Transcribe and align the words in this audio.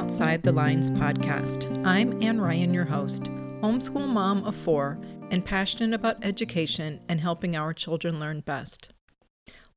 Outside 0.00 0.42
the 0.42 0.50
Lines 0.50 0.90
podcast. 0.90 1.84
I'm 1.86 2.22
Ann 2.22 2.40
Ryan, 2.40 2.72
your 2.72 2.86
host, 2.86 3.24
homeschool 3.60 4.08
mom 4.08 4.44
of 4.44 4.56
four, 4.56 4.98
and 5.30 5.44
passionate 5.44 5.92
about 5.92 6.24
education 6.24 7.00
and 7.06 7.20
helping 7.20 7.54
our 7.54 7.74
children 7.74 8.18
learn 8.18 8.40
best. 8.40 8.94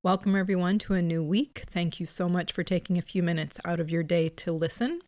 Welcome, 0.02 0.38
everyone, 0.38 0.80
to 0.80 0.94
a 0.94 1.02
new 1.02 1.22
week. 1.22 1.66
Thank 1.70 2.00
you 2.00 2.06
so 2.06 2.30
much 2.30 2.54
for 2.54 2.64
taking 2.64 2.98
a 2.98 3.02
few 3.02 3.22
minutes 3.22 3.60
out 3.66 3.82
of 3.82 3.90
your 3.90 4.02
day 4.02 4.30
to 4.30 4.54
listen. 4.54 5.02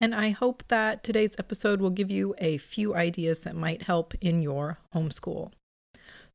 And 0.00 0.14
I 0.14 0.30
hope 0.30 0.62
that 0.68 1.02
today's 1.02 1.34
episode 1.40 1.80
will 1.80 1.90
give 1.90 2.12
you 2.12 2.36
a 2.38 2.58
few 2.58 2.94
ideas 2.94 3.40
that 3.40 3.56
might 3.56 3.82
help 3.82 4.14
in 4.20 4.42
your 4.42 4.78
homeschool. 4.94 5.50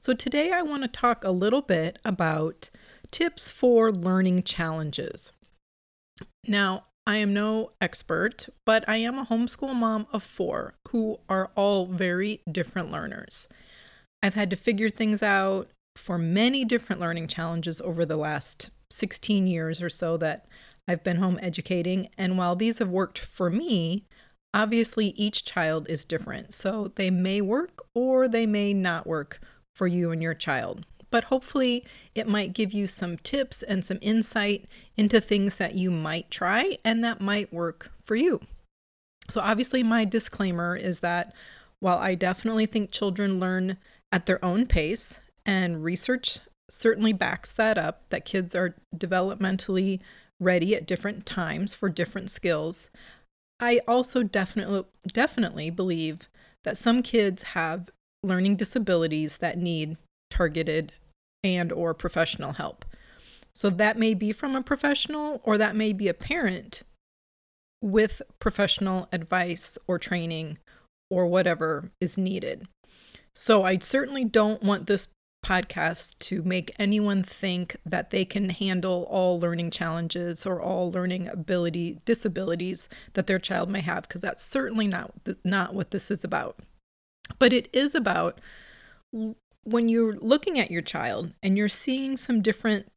So, 0.02 0.14
today 0.14 0.52
I 0.52 0.64
want 0.64 0.84
to 0.84 0.90
talk 0.90 1.24
a 1.24 1.32
little 1.32 1.62
bit 1.62 1.98
about 2.04 2.72
tips 3.10 3.50
for 3.50 3.90
learning 3.90 4.44
challenges. 4.44 5.32
Now, 6.46 6.84
I 7.08 7.18
am 7.18 7.34
no 7.34 7.72
expert, 7.82 8.48
but 8.66 8.88
I 8.88 8.98
am 8.98 9.18
a 9.18 9.26
homeschool 9.26 9.74
mom 9.74 10.08
of 10.14 10.22
four 10.22 10.76
who 10.90 11.20
are 11.28 11.50
all 11.56 11.88
very 11.88 12.42
different 12.52 12.92
learners. 12.92 13.48
I've 14.22 14.36
had 14.36 14.50
to 14.52 14.56
figure 14.56 14.90
things 14.90 15.24
out 15.24 15.68
for 15.96 16.18
many 16.18 16.64
different 16.64 17.02
learning 17.02 17.28
challenges 17.28 17.82
over 17.82 18.06
the 18.06 18.18
last 18.18 18.70
16 18.92 19.48
years 19.48 19.82
or 19.82 19.90
so 19.90 20.16
that 20.18 20.46
I've 20.88 21.04
been 21.04 21.18
home 21.18 21.40
educating. 21.42 22.10
And 22.18 22.38
while 22.38 22.56
these 22.56 22.80
have 22.80 22.90
worked 22.90 23.20
for 23.20 23.50
me, 23.50 24.06
obviously 24.54 25.08
each 25.10 25.44
child 25.44 25.90
is 25.90 26.06
different. 26.06 26.54
So 26.54 26.92
they 26.96 27.10
may 27.10 27.42
work 27.42 27.82
or 27.96 28.28
they 28.28 28.46
may 28.46 28.74
not 28.74 29.08
work 29.08 29.40
for 29.76 29.88
you 29.88 30.12
and 30.12 30.22
your 30.22 30.34
child 30.34 30.86
but 31.12 31.26
hopefully 31.26 31.86
it 32.16 32.28
might 32.28 32.54
give 32.54 32.74
you 32.74 32.88
some 32.88 33.18
tips 33.18 33.62
and 33.62 33.86
some 33.86 34.00
insight 34.02 34.66
into 34.96 35.22
things 35.22 35.56
that 35.56 35.76
you 35.76 35.92
might 35.92 36.32
try 36.32 36.78
and 36.84 37.04
that 37.04 37.22
might 37.22 37.54
work 37.54 37.92
for 38.06 38.16
you. 38.16 38.42
So, 39.30 39.40
obviously, 39.40 39.84
my 39.84 40.04
disclaimer 40.04 40.76
is 40.76 41.02
that 41.02 41.34
while 41.80 42.00
I 42.00 42.16
definitely 42.16 42.66
think 42.66 42.92
children 42.92 43.40
learn 43.40 43.78
at 44.12 44.26
their 44.26 44.44
own 44.44 44.66
pace, 44.66 45.20
and 45.46 45.84
research 45.84 46.40
certainly 46.70 47.14
backs 47.14 47.54
that 47.54 47.78
up, 47.78 48.04
that 48.10 48.26
kids 48.26 48.56
are 48.56 48.76
developmentally 48.96 50.00
ready 50.40 50.76
at 50.76 50.88
different 50.88 51.26
times 51.26 51.74
for 51.74 51.90
different 51.90 52.30
skills, 52.30 52.90
I 53.60 53.82
also 53.88 54.24
definitely 54.24 54.86
definitely 55.08 55.70
believe 55.70 56.30
that 56.64 56.78
some 56.78 57.02
kids 57.02 57.44
have 57.44 57.90
learning 58.24 58.56
disabilities 58.56 59.38
that 59.38 59.58
need 59.58 59.98
targeted 60.30 60.94
and 61.44 61.72
or 61.72 61.94
professional 61.94 62.54
help. 62.54 62.86
So 63.54 63.70
that 63.70 63.98
may 63.98 64.14
be 64.14 64.32
from 64.32 64.56
a 64.56 64.62
professional 64.62 65.42
or 65.44 65.58
that 65.58 65.76
may 65.76 65.94
be 65.94 66.08
a 66.08 66.14
parent 66.14 66.84
with 67.82 68.22
professional 68.40 69.08
advice 69.12 69.78
or 69.88 69.98
training 69.98 70.60
or 71.10 71.28
whatever 71.28 71.92
is 72.00 72.18
needed. 72.18 72.68
So 73.34 73.64
I 73.64 73.78
certainly 73.80 74.24
don't 74.24 74.64
want 74.64 74.88
this 74.88 75.08
podcast 75.44 76.20
to 76.20 76.44
make 76.44 76.72
anyone 76.78 77.24
think 77.24 77.76
that 77.86 78.12
they 78.12 78.24
can 78.24 78.50
handle 78.50 79.08
all 79.10 79.40
learning 79.40 79.72
challenges 79.72 80.46
or 80.46 80.62
all 80.62 80.92
learning 80.92 81.28
ability 81.28 82.00
disabilities 82.06 82.88
that 83.14 83.26
their 83.26 83.40
child 83.40 83.70
may 83.70 83.82
have 83.82 84.04
because 84.04 84.22
that's 84.22 84.44
certainly 84.44 84.86
not 84.86 85.12
not 85.44 85.74
what 85.74 85.92
this 85.92 86.12
is 86.12 86.24
about. 86.24 86.60
But 87.40 87.54
it 87.54 87.70
is 87.74 87.96
about 87.96 88.40
when 89.64 89.90
you're 89.90 90.16
looking 90.16 90.60
at 90.60 90.72
your 90.72 90.82
child 90.82 91.32
and 91.44 91.58
you're 91.58 91.70
seeing 91.70 92.18
some 92.18 92.42
different 92.42 92.88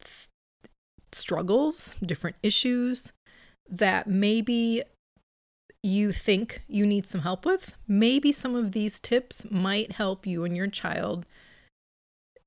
struggles, 1.11 1.95
different 2.03 2.35
issues 2.43 3.11
that 3.69 4.07
maybe 4.07 4.83
you 5.83 6.11
think 6.11 6.63
you 6.67 6.85
need 6.85 7.05
some 7.05 7.21
help 7.21 7.45
with, 7.45 7.75
maybe 7.87 8.31
some 8.31 8.55
of 8.55 8.71
these 8.71 8.99
tips 8.99 9.45
might 9.51 9.93
help 9.93 10.25
you 10.25 10.43
and 10.43 10.55
your 10.55 10.67
child 10.67 11.25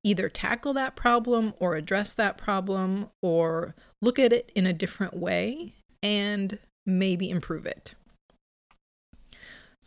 either 0.04 0.28
tackle 0.28 0.72
that 0.72 0.96
problem 0.96 1.54
or 1.58 1.74
address 1.74 2.14
that 2.14 2.38
problem 2.38 3.08
or 3.22 3.74
look 4.00 4.18
at 4.18 4.32
it 4.32 4.50
in 4.54 4.66
a 4.66 4.72
different 4.72 5.14
way 5.14 5.74
and 6.02 6.58
maybe 6.86 7.28
improve 7.30 7.66
it. 7.66 7.94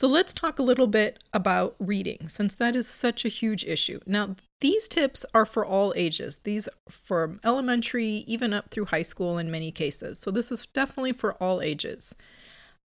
So 0.02 0.08
let's 0.08 0.34
talk 0.34 0.58
a 0.58 0.64
little 0.64 0.88
bit 0.88 1.24
about 1.32 1.76
reading, 1.78 2.28
since 2.28 2.56
that 2.56 2.76
is 2.76 2.88
such 2.88 3.24
a 3.24 3.28
huge 3.28 3.64
issue. 3.64 4.00
Now, 4.08 4.36
these 4.60 4.88
tips 4.88 5.28
are 5.36 5.46
for 5.46 5.64
all 5.64 5.94
ages. 5.96 6.38
These 6.38 6.68
from 6.90 7.40
elementary 7.44 8.24
even 8.26 8.52
up 8.52 8.72
through 8.72 8.86
high 8.86 9.04
school 9.04 9.38
in 9.38 9.52
many 9.52 9.72
cases. 9.72 10.18
So 10.18 10.32
this 10.32 10.52
is 10.52 10.66
definitely 10.74 11.14
for 11.14 11.34
all 11.34 11.62
ages. 11.62 12.16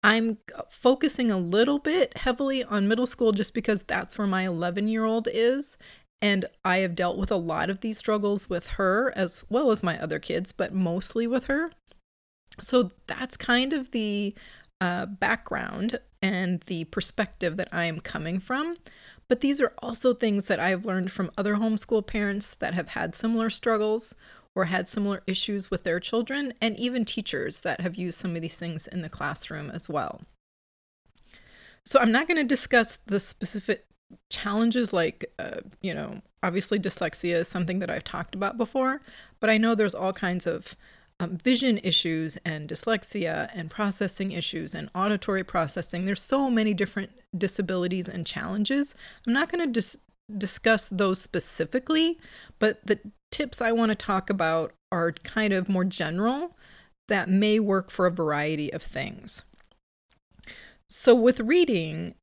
I'm 0.02 0.38
focusing 0.68 1.30
a 1.30 1.38
little 1.38 1.78
bit 1.78 2.16
heavily 2.16 2.64
on 2.64 2.88
middle 2.88 3.06
school 3.06 3.30
just 3.30 3.54
because 3.54 3.84
that's 3.84 4.18
where 4.18 4.26
my 4.26 4.44
11 4.44 4.88
year 4.88 5.04
old 5.04 5.28
is. 5.32 5.78
And 6.20 6.46
I 6.64 6.78
have 6.78 6.96
dealt 6.96 7.16
with 7.16 7.30
a 7.30 7.36
lot 7.36 7.70
of 7.70 7.78
these 7.78 7.96
struggles 7.96 8.50
with 8.50 8.66
her 8.66 9.12
as 9.14 9.44
well 9.48 9.70
as 9.70 9.84
my 9.84 10.02
other 10.02 10.18
kids, 10.18 10.50
but 10.50 10.74
mostly 10.74 11.28
with 11.28 11.44
her. 11.44 11.70
So 12.60 12.90
that's 13.06 13.36
kind 13.36 13.72
of 13.72 13.92
the 13.92 14.34
uh, 14.80 15.06
background 15.06 15.98
and 16.20 16.62
the 16.66 16.84
perspective 16.84 17.56
that 17.56 17.68
I 17.72 17.84
am 17.84 18.00
coming 18.00 18.38
from. 18.38 18.76
But 19.28 19.40
these 19.40 19.60
are 19.60 19.72
also 19.78 20.12
things 20.12 20.48
that 20.48 20.60
I've 20.60 20.84
learned 20.84 21.10
from 21.10 21.30
other 21.38 21.56
homeschool 21.56 22.06
parents 22.06 22.54
that 22.56 22.74
have 22.74 22.88
had 22.90 23.14
similar 23.14 23.50
struggles 23.50 24.14
or 24.54 24.66
had 24.66 24.86
similar 24.86 25.22
issues 25.26 25.70
with 25.70 25.82
their 25.82 25.98
children, 25.98 26.54
and 26.60 26.78
even 26.78 27.04
teachers 27.04 27.60
that 27.60 27.80
have 27.80 27.96
used 27.96 28.18
some 28.18 28.36
of 28.36 28.42
these 28.42 28.56
things 28.56 28.86
in 28.86 29.02
the 29.02 29.08
classroom 29.08 29.68
as 29.70 29.88
well. 29.88 30.22
So, 31.84 31.98
I'm 31.98 32.12
not 32.12 32.28
going 32.28 32.36
to 32.36 32.44
discuss 32.44 32.98
the 33.06 33.18
specific 33.18 33.84
challenges 34.30 34.92
like, 34.92 35.24
uh, 35.38 35.60
you 35.80 35.92
know, 35.92 36.20
obviously 36.42 36.78
dyslexia 36.78 37.34
is 37.34 37.48
something 37.48 37.80
that 37.80 37.90
I've 37.90 38.04
talked 38.04 38.34
about 38.34 38.56
before, 38.56 39.00
but 39.40 39.50
I 39.50 39.58
know 39.58 39.74
there's 39.74 39.94
all 39.94 40.12
kinds 40.12 40.46
of 40.46 40.76
um, 41.20 41.36
vision 41.36 41.78
issues 41.82 42.36
and 42.44 42.68
dyslexia 42.68 43.48
and 43.54 43.70
processing 43.70 44.32
issues 44.32 44.74
and 44.74 44.90
auditory 44.94 45.44
processing. 45.44 46.06
There's 46.06 46.22
so 46.22 46.50
many 46.50 46.74
different 46.74 47.10
disabilities 47.36 48.08
and 48.08 48.26
challenges. 48.26 48.94
I'm 49.26 49.32
not 49.32 49.50
going 49.50 49.64
to 49.64 49.72
dis- 49.72 49.96
discuss 50.36 50.88
those 50.88 51.20
specifically, 51.20 52.18
but 52.58 52.84
the 52.84 52.98
tips 53.30 53.60
I 53.60 53.72
want 53.72 53.90
to 53.90 53.96
talk 53.96 54.30
about 54.30 54.72
are 54.90 55.12
kind 55.12 55.52
of 55.52 55.68
more 55.68 55.84
general 55.84 56.56
that 57.08 57.28
may 57.28 57.58
work 57.58 57.90
for 57.90 58.06
a 58.06 58.10
variety 58.10 58.72
of 58.72 58.82
things. 58.82 59.42
So 60.88 61.14
with 61.14 61.40
reading, 61.40 62.14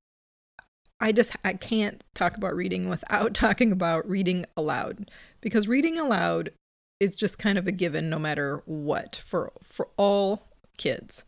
I 1.00 1.12
just 1.12 1.36
I 1.44 1.54
can't 1.54 2.04
talk 2.14 2.38
about 2.38 2.56
reading 2.56 2.88
without 2.88 3.34
talking 3.34 3.72
about 3.72 4.08
reading 4.08 4.46
aloud 4.56 5.10
because 5.42 5.68
reading 5.68 5.98
aloud 5.98 6.52
is 7.02 7.16
just 7.16 7.38
kind 7.38 7.58
of 7.58 7.68
a 7.68 7.72
given 7.72 8.10
no 8.10 8.20
matter 8.20 8.62
what 8.66 9.22
for 9.26 9.52
for 9.62 9.90
all 9.98 10.48
kids 10.78 11.26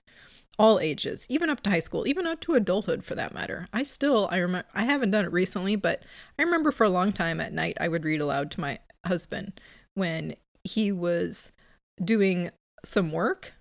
all 0.59 0.79
ages 0.79 1.25
even 1.29 1.49
up 1.49 1.61
to 1.61 1.69
high 1.69 1.79
school 1.79 2.07
even 2.07 2.27
up 2.27 2.39
to 2.39 2.53
adulthood 2.53 3.03
for 3.03 3.15
that 3.15 3.33
matter. 3.33 3.67
I 3.73 3.83
still 3.83 4.29
i 4.31 4.37
remember 4.37 4.67
i 4.73 4.83
haven't 4.83 5.11
done 5.11 5.25
it 5.25 5.31
recently 5.31 5.75
but 5.75 6.03
i 6.39 6.43
remember 6.43 6.71
for 6.71 6.83
a 6.83 6.89
long 6.89 7.11
time 7.11 7.41
at 7.41 7.53
night 7.53 7.77
i 7.79 7.87
would 7.87 8.05
read 8.05 8.21
aloud 8.21 8.51
to 8.51 8.61
my 8.61 8.79
husband 9.05 9.59
when 9.95 10.35
he 10.63 10.91
was 10.91 11.51
doing 12.03 12.51
some 12.85 13.11
work 13.11 13.53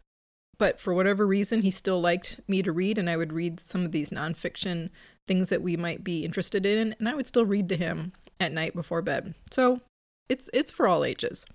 but 0.59 0.79
for 0.79 0.95
whatever 0.95 1.27
reason 1.27 1.63
he 1.63 1.71
still 1.71 2.01
liked 2.01 2.41
me 2.47 2.63
to 2.63 2.73
read 2.73 2.99
and 2.99 3.09
i 3.09 3.17
would 3.17 3.33
read 3.33 3.59
some 3.59 3.85
of 3.85 3.93
these 3.93 4.11
nonfiction 4.11 4.91
things 5.27 5.49
that 5.49 5.63
we 5.63 5.77
might 5.77 6.05
be 6.05 6.25
interested 6.25 6.67
in 6.67 6.95
and 6.99 7.09
i 7.09 7.15
would 7.15 7.27
still 7.27 7.47
read 7.47 7.69
to 7.69 7.77
him 7.77 8.13
at 8.43 8.53
night 8.53 8.75
before 8.75 9.03
bed. 9.03 9.35
So 9.51 9.81
it's 10.29 10.51
it's 10.53 10.71
for 10.71 10.87
all 10.87 11.05
ages 11.05 11.47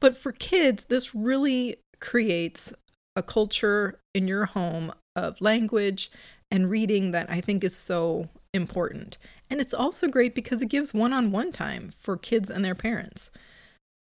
but 0.00 0.16
for 0.16 0.32
kids, 0.32 0.84
this 0.84 1.14
really 1.14 1.76
creates 2.00 2.72
a 3.14 3.22
culture 3.22 3.98
in 4.14 4.28
your 4.28 4.46
home 4.46 4.92
of 5.14 5.40
language 5.40 6.10
and 6.50 6.70
reading 6.70 7.10
that 7.12 7.30
I 7.30 7.40
think 7.40 7.64
is 7.64 7.74
so 7.74 8.28
important. 8.52 9.18
And 9.50 9.60
it's 9.60 9.74
also 9.74 10.08
great 10.08 10.34
because 10.34 10.60
it 10.62 10.68
gives 10.68 10.92
one 10.92 11.12
on 11.12 11.32
one 11.32 11.52
time 11.52 11.92
for 12.00 12.16
kids 12.16 12.50
and 12.50 12.64
their 12.64 12.74
parents. 12.74 13.30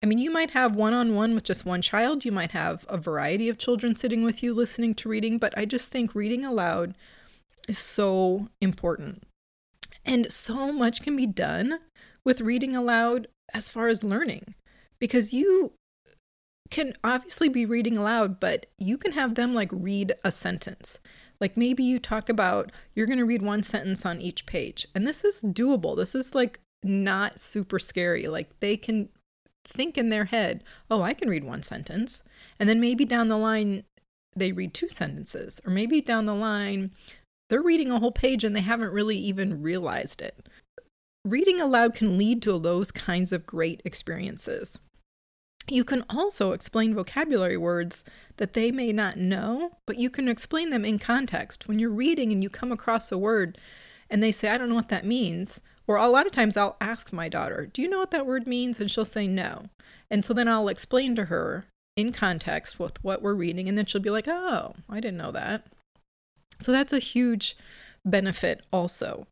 I 0.02 0.06
mean, 0.06 0.18
you 0.18 0.32
might 0.32 0.50
have 0.50 0.74
one 0.74 0.94
on 0.94 1.14
one 1.14 1.34
with 1.34 1.44
just 1.44 1.64
one 1.64 1.82
child, 1.82 2.24
you 2.24 2.32
might 2.32 2.50
have 2.52 2.84
a 2.88 2.98
variety 2.98 3.48
of 3.48 3.58
children 3.58 3.94
sitting 3.94 4.24
with 4.24 4.42
you 4.42 4.52
listening 4.52 4.94
to 4.96 5.08
reading, 5.08 5.38
but 5.38 5.56
I 5.56 5.64
just 5.64 5.90
think 5.90 6.14
reading 6.14 6.44
aloud 6.44 6.94
is 7.68 7.78
so 7.78 8.48
important. 8.60 9.22
And 10.04 10.32
so 10.32 10.72
much 10.72 11.02
can 11.02 11.14
be 11.14 11.26
done 11.26 11.78
with 12.24 12.40
reading 12.40 12.74
aloud 12.74 13.28
as 13.54 13.70
far 13.70 13.86
as 13.88 14.02
learning 14.02 14.54
because 14.98 15.32
you 15.32 15.72
can 16.72 16.94
obviously 17.04 17.50
be 17.50 17.66
reading 17.66 17.98
aloud, 17.98 18.40
but 18.40 18.64
you 18.78 18.96
can 18.96 19.12
have 19.12 19.34
them 19.34 19.54
like 19.54 19.69
read 19.70 20.14
a 20.24 20.32
sentence. 20.32 20.98
Like 21.38 21.54
maybe 21.54 21.84
you 21.84 21.98
talk 21.98 22.30
about 22.30 22.72
you're 22.94 23.06
going 23.06 23.19
to 23.19 23.26
read 23.26 23.42
one 23.42 23.62
sentence 23.62 24.06
on 24.06 24.22
each 24.22 24.46
page. 24.46 24.88
And 24.94 25.06
this 25.06 25.22
is 25.22 25.42
doable. 25.42 25.94
This 25.94 26.14
is 26.14 26.34
like 26.34 26.60
not 26.82 27.38
super 27.38 27.78
scary. 27.78 28.26
Like 28.26 28.58
they 28.60 28.78
can 28.78 29.10
think 29.66 29.98
in 29.98 30.08
their 30.08 30.24
head, 30.24 30.64
oh, 30.90 31.02
I 31.02 31.12
can 31.12 31.28
read 31.28 31.44
one 31.44 31.62
sentence. 31.62 32.22
And 32.58 32.70
then 32.70 32.80
maybe 32.80 33.04
down 33.04 33.28
the 33.28 33.36
line, 33.36 33.84
they 34.34 34.52
read 34.52 34.72
two 34.72 34.88
sentences, 34.88 35.60
or 35.66 35.72
maybe 35.72 36.00
down 36.00 36.25
the 36.25 36.34
line, 36.34 36.90
they're 37.50 37.60
reading 37.60 37.90
a 37.90 37.98
whole 37.98 38.12
page 38.12 38.44
and 38.44 38.56
they 38.56 38.62
haven't 38.62 38.94
really 38.94 39.18
even 39.18 39.60
realized 39.60 40.22
it. 40.22 40.48
Reading 41.26 41.60
aloud 41.60 41.94
can 41.94 42.16
lead 42.16 42.40
to 42.42 42.58
those 42.58 42.90
kinds 42.90 43.30
of 43.30 43.44
great 43.44 43.82
experiences. 43.84 44.78
You 45.69 45.85
can 45.85 46.05
also 46.11 46.53
explain 46.53 46.94
vocabulary 46.94 47.56
words 47.56 48.05
that 48.37 48.53
they 48.53 48.73
may 48.73 48.93
not 48.93 49.17
know, 49.17 49.76
but 49.87 49.97
you 49.97 50.11
can 50.11 50.29
explain 50.29 50.70
them 50.70 50.85
in 50.85 50.99
context. 50.99 51.69
When 51.69 51.79
you're 51.79 51.91
reading 51.91 52.32
and 52.32 52.43
you 52.43 52.50
come 52.50 52.73
across 52.73 53.12
a 53.12 53.19
word 53.19 53.59
and 54.11 54.23
they 54.23 54.32
say, 54.32 54.49
I 54.49 54.59
don't 54.59 54.69
know 54.69 54.75
what 54.75 54.88
that 54.88 55.06
means, 55.06 55.61
or 55.87 55.97
a 55.97 56.09
lot 56.09 56.26
of 56.26 56.32
times 56.32 56.56
I'll 56.56 56.76
ask 56.81 57.12
my 57.12 57.29
daughter, 57.29 57.67
Do 57.73 57.81
you 57.81 57.88
know 57.88 57.99
what 57.99 58.11
that 58.11 58.26
word 58.26 58.47
means? 58.47 58.81
And 58.81 58.91
she'll 58.91 59.05
say 59.05 59.26
no. 59.26 59.67
And 60.11 60.25
so 60.25 60.35
then 60.35 60.49
I'll 60.49 60.69
explain 60.69 61.14
to 61.17 61.26
her 61.26 61.64
in 61.97 62.12
context 62.12 62.79
with 62.79 63.03
what 63.05 63.23
we're 63.23 63.35
reading, 63.35 63.69
and 63.69 63.76
then 63.76 63.87
she'll 63.87 64.00
be 64.00 64.11
like, 64.11 64.29
Oh, 64.29 64.75
I 64.88 65.00
didn't 65.00 65.19
know 65.19 65.32
that. 65.32 65.67
So 66.61 66.73
that's 66.73 66.93
a 66.93 66.99
huge 66.99 67.56
benefit 68.05 68.62
also. 68.73 69.26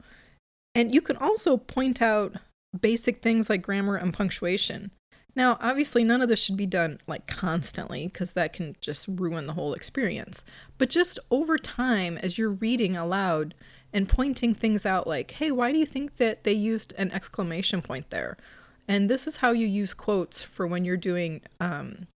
And 0.74 0.94
you 0.94 1.00
can 1.00 1.16
also 1.16 1.56
point 1.56 2.00
out 2.00 2.36
basic 2.78 3.22
things 3.22 3.50
like 3.50 3.62
grammar 3.62 3.96
and 3.96 4.14
punctuation. 4.14 4.90
Now, 5.36 5.58
obviously, 5.60 6.04
none 6.04 6.22
of 6.22 6.28
this 6.28 6.40
should 6.40 6.56
be 6.56 6.66
done 6.66 6.98
like 7.06 7.26
constantly 7.26 8.08
because 8.08 8.32
that 8.32 8.52
can 8.52 8.76
just 8.80 9.06
ruin 9.08 9.46
the 9.46 9.52
whole 9.52 9.74
experience. 9.74 10.44
But 10.78 10.90
just 10.90 11.18
over 11.30 11.56
time, 11.56 12.18
as 12.18 12.36
you're 12.36 12.50
reading 12.50 12.96
aloud 12.96 13.54
and 13.92 14.08
pointing 14.08 14.54
things 14.54 14.84
out, 14.84 15.06
like, 15.06 15.32
hey, 15.32 15.50
why 15.50 15.72
do 15.72 15.78
you 15.78 15.86
think 15.86 16.16
that 16.16 16.44
they 16.44 16.52
used 16.52 16.92
an 16.98 17.10
exclamation 17.12 17.82
point 17.82 18.10
there? 18.10 18.36
And 18.88 19.08
this 19.08 19.26
is 19.26 19.36
how 19.36 19.52
you 19.52 19.66
use 19.66 19.94
quotes 19.94 20.42
for 20.42 20.66
when 20.66 20.84
you're 20.84 20.96
doing 20.96 21.42
um, 21.60 22.08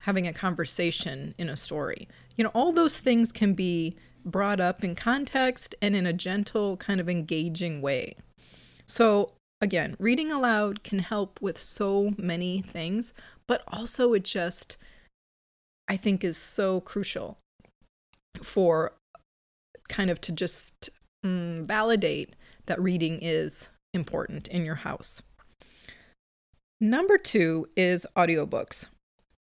having 0.00 0.26
a 0.26 0.32
conversation 0.32 1.34
in 1.38 1.48
a 1.48 1.56
story. 1.56 2.08
You 2.36 2.44
know, 2.44 2.50
all 2.50 2.72
those 2.72 3.00
things 3.00 3.32
can 3.32 3.54
be 3.54 3.96
brought 4.24 4.60
up 4.60 4.84
in 4.84 4.94
context 4.94 5.74
and 5.80 5.96
in 5.96 6.06
a 6.06 6.12
gentle, 6.12 6.76
kind 6.76 7.00
of 7.00 7.08
engaging 7.08 7.80
way. 7.80 8.14
So, 8.86 9.32
again, 9.60 9.96
reading 9.98 10.30
aloud 10.30 10.82
can 10.82 11.00
help 11.00 11.40
with 11.40 11.58
so 11.58 12.14
many 12.16 12.60
things, 12.60 13.12
but 13.46 13.62
also 13.68 14.12
it 14.12 14.24
just, 14.24 14.76
I 15.88 15.96
think, 15.96 16.24
is 16.24 16.36
so 16.36 16.80
crucial 16.80 17.38
for 18.42 18.92
kind 19.88 20.10
of 20.10 20.20
to 20.20 20.32
just 20.32 20.90
mm, 21.24 21.64
validate 21.64 22.36
that 22.66 22.80
reading 22.80 23.18
is 23.22 23.68
important 23.94 24.48
in 24.48 24.64
your 24.64 24.76
house. 24.76 25.22
Number 26.80 27.18
two 27.18 27.68
is 27.76 28.06
audiobooks. 28.16 28.86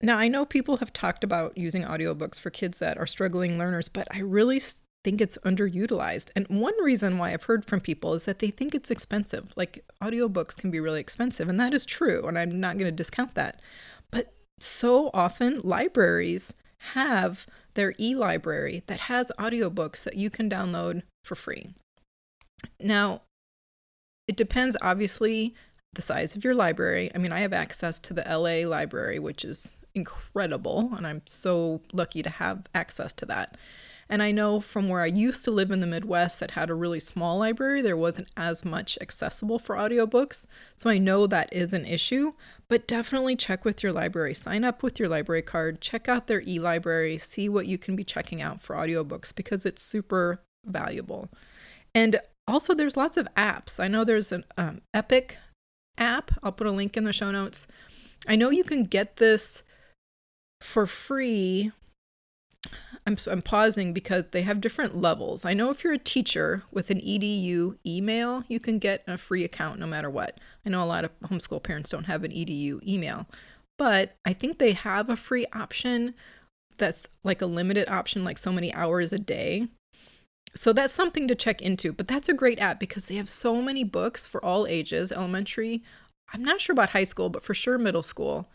Now, 0.01 0.17
I 0.17 0.27
know 0.27 0.45
people 0.45 0.77
have 0.77 0.93
talked 0.93 1.23
about 1.23 1.57
using 1.57 1.83
audiobooks 1.83 2.39
for 2.39 2.49
kids 2.49 2.79
that 2.79 2.97
are 2.97 3.07
struggling 3.07 3.57
learners, 3.57 3.89
but 3.89 4.07
I 4.11 4.19
really 4.19 4.59
think 5.05 5.21
it's 5.21 5.37
underutilized. 5.45 6.31
And 6.35 6.47
one 6.47 6.73
reason 6.83 7.19
why 7.19 7.31
I've 7.31 7.43
heard 7.43 7.63
from 7.63 7.79
people 7.79 8.15
is 8.15 8.25
that 8.25 8.39
they 8.39 8.49
think 8.49 8.73
it's 8.73 8.89
expensive. 8.89 9.53
Like 9.55 9.85
audiobooks 10.03 10.57
can 10.57 10.71
be 10.71 10.79
really 10.79 10.99
expensive, 10.99 11.47
and 11.47 11.59
that 11.59 11.75
is 11.75 11.85
true, 11.85 12.25
and 12.27 12.39
I'm 12.39 12.59
not 12.59 12.79
going 12.79 12.89
to 12.89 12.91
discount 12.91 13.35
that. 13.35 13.61
But 14.11 14.33
so 14.59 15.11
often 15.13 15.61
libraries 15.63 16.55
have 16.79 17.45
their 17.75 17.93
e-library 17.99 18.83
that 18.87 19.01
has 19.01 19.31
audiobooks 19.39 20.03
that 20.05 20.15
you 20.15 20.31
can 20.31 20.49
download 20.49 21.03
for 21.23 21.35
free. 21.35 21.69
Now, 22.79 23.21
it 24.27 24.35
depends 24.35 24.75
obviously 24.81 25.53
the 25.93 26.01
size 26.01 26.35
of 26.35 26.43
your 26.43 26.55
library. 26.55 27.11
I 27.13 27.19
mean, 27.19 27.31
I 27.31 27.41
have 27.41 27.53
access 27.53 27.99
to 27.99 28.13
the 28.13 28.23
LA 28.27 28.67
library, 28.67 29.19
which 29.19 29.45
is 29.45 29.75
incredible. 29.93 30.91
And 30.97 31.05
I'm 31.05 31.21
so 31.27 31.81
lucky 31.93 32.23
to 32.23 32.29
have 32.29 32.65
access 32.73 33.13
to 33.13 33.25
that. 33.27 33.57
And 34.07 34.21
I 34.21 34.31
know 34.31 34.59
from 34.59 34.87
where 34.87 35.01
I 35.01 35.07
used 35.07 35.43
to 35.45 35.51
live 35.51 35.71
in 35.71 35.79
the 35.79 35.87
Midwest 35.87 36.39
that 36.39 36.51
had 36.51 36.69
a 36.69 36.75
really 36.75 36.99
small 36.99 37.39
library, 37.39 37.81
there 37.81 37.97
wasn't 37.97 38.27
as 38.37 38.63
much 38.63 38.99
accessible 39.01 39.57
for 39.57 39.75
audiobooks. 39.75 40.45
So 40.75 40.91
I 40.91 40.99
know 40.99 41.25
that 41.25 41.51
is 41.51 41.73
an 41.73 41.85
issue, 41.85 42.33
but 42.67 42.87
definitely 42.87 43.35
check 43.35 43.65
with 43.65 43.81
your 43.81 43.91
library. 43.91 44.35
Sign 44.35 44.63
up 44.63 44.83
with 44.83 44.99
your 44.99 45.09
library 45.09 45.41
card, 45.41 45.81
check 45.81 46.07
out 46.07 46.27
their 46.27 46.41
e 46.41 46.59
library, 46.59 47.17
see 47.17 47.49
what 47.49 47.65
you 47.65 47.79
can 47.79 47.95
be 47.95 48.03
checking 48.03 48.43
out 48.43 48.61
for 48.61 48.75
audiobooks 48.75 49.33
because 49.33 49.65
it's 49.65 49.81
super 49.81 50.39
valuable. 50.65 51.29
And 51.95 52.19
also, 52.47 52.75
there's 52.75 52.97
lots 52.97 53.17
of 53.17 53.27
apps. 53.35 53.79
I 53.79 53.87
know 53.87 54.03
there's 54.03 54.31
an 54.31 54.45
um, 54.55 54.81
Epic 54.93 55.37
app. 55.97 56.31
I'll 56.43 56.51
put 56.51 56.67
a 56.67 56.71
link 56.71 56.95
in 56.95 57.05
the 57.05 57.13
show 57.13 57.31
notes. 57.31 57.65
I 58.27 58.35
know 58.35 58.51
you 58.51 58.63
can 58.63 58.83
get 58.83 59.15
this 59.15 59.63
for 60.61 60.85
free. 60.85 61.71
I'm, 63.07 63.17
I'm 63.27 63.41
pausing 63.41 63.93
because 63.93 64.25
they 64.31 64.41
have 64.41 64.61
different 64.61 64.97
levels. 64.97 65.45
I 65.45 65.53
know 65.53 65.69
if 65.69 65.83
you're 65.83 65.93
a 65.93 65.99
teacher 65.99 66.63
with 66.71 66.89
an 66.89 66.99
EDU 66.99 67.77
email, 67.85 68.43
you 68.47 68.59
can 68.59 68.79
get 68.79 69.03
a 69.07 69.17
free 69.17 69.43
account 69.43 69.79
no 69.79 69.87
matter 69.87 70.09
what. 70.09 70.39
I 70.65 70.69
know 70.69 70.83
a 70.83 70.85
lot 70.85 71.05
of 71.05 71.11
homeschool 71.21 71.61
parents 71.61 71.89
don't 71.89 72.05
have 72.05 72.23
an 72.23 72.31
EDU 72.31 72.85
email, 72.87 73.27
but 73.77 74.15
I 74.25 74.33
think 74.33 74.57
they 74.57 74.73
have 74.73 75.09
a 75.09 75.15
free 75.15 75.45
option 75.53 76.15
that's 76.77 77.07
like 77.23 77.41
a 77.41 77.45
limited 77.45 77.89
option, 77.89 78.23
like 78.23 78.37
so 78.37 78.51
many 78.51 78.73
hours 78.73 79.13
a 79.13 79.19
day. 79.19 79.67
So 80.55 80.73
that's 80.73 80.93
something 80.93 81.27
to 81.27 81.35
check 81.35 81.61
into. 81.61 81.91
But 81.91 82.07
that's 82.07 82.29
a 82.29 82.33
great 82.33 82.59
app 82.59 82.79
because 82.79 83.07
they 83.07 83.15
have 83.15 83.29
so 83.29 83.61
many 83.61 83.83
books 83.83 84.25
for 84.25 84.43
all 84.43 84.65
ages, 84.67 85.11
elementary. 85.11 85.83
I'm 86.33 86.43
not 86.43 86.61
sure 86.61 86.73
about 86.73 86.91
high 86.91 87.03
school, 87.03 87.29
but 87.29 87.43
for 87.43 87.53
sure 87.53 87.77
middle 87.77 88.03
school. 88.03 88.49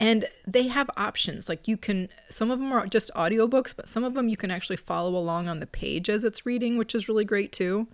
And 0.00 0.24
they 0.46 0.66
have 0.68 0.90
options. 0.96 1.48
Like 1.48 1.68
you 1.68 1.76
can, 1.76 2.08
some 2.28 2.50
of 2.50 2.58
them 2.58 2.72
are 2.72 2.86
just 2.86 3.10
audiobooks, 3.14 3.76
but 3.76 3.86
some 3.86 4.02
of 4.02 4.14
them 4.14 4.30
you 4.30 4.36
can 4.36 4.50
actually 4.50 4.76
follow 4.76 5.14
along 5.14 5.46
on 5.46 5.60
the 5.60 5.66
page 5.66 6.08
as 6.08 6.24
it's 6.24 6.46
reading, 6.46 6.78
which 6.78 6.94
is 6.94 7.06
really 7.06 7.24
great 7.24 7.52
too. 7.52 7.86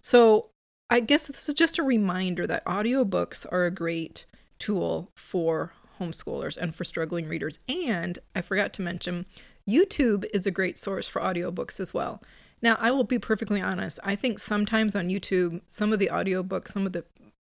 So 0.00 0.46
I 0.90 1.00
guess 1.00 1.28
this 1.28 1.48
is 1.48 1.54
just 1.54 1.78
a 1.78 1.84
reminder 1.84 2.46
that 2.48 2.64
audiobooks 2.64 3.46
are 3.50 3.64
a 3.64 3.70
great 3.70 4.26
tool 4.58 5.10
for 5.14 5.72
homeschoolers 6.00 6.56
and 6.56 6.74
for 6.74 6.84
struggling 6.84 7.28
readers. 7.28 7.60
And 7.68 8.18
I 8.34 8.42
forgot 8.42 8.72
to 8.74 8.82
mention, 8.82 9.26
YouTube 9.68 10.24
is 10.34 10.46
a 10.46 10.50
great 10.50 10.78
source 10.78 11.08
for 11.08 11.20
audiobooks 11.22 11.80
as 11.80 11.94
well. 11.94 12.22
Now, 12.62 12.76
I 12.80 12.90
will 12.90 13.04
be 13.04 13.18
perfectly 13.18 13.60
honest. 13.60 13.98
I 14.02 14.16
think 14.16 14.38
sometimes 14.38 14.96
on 14.96 15.08
YouTube, 15.08 15.60
some 15.68 15.92
of 15.92 15.98
the 15.98 16.10
audiobooks, 16.12 16.68
some 16.68 16.86
of 16.86 16.92
the 16.92 17.04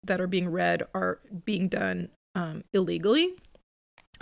that 0.04 0.20
are 0.20 0.26
being 0.26 0.48
read 0.48 0.86
are 0.94 1.18
being 1.44 1.68
done 1.68 2.08
um, 2.36 2.62
illegally 2.72 3.34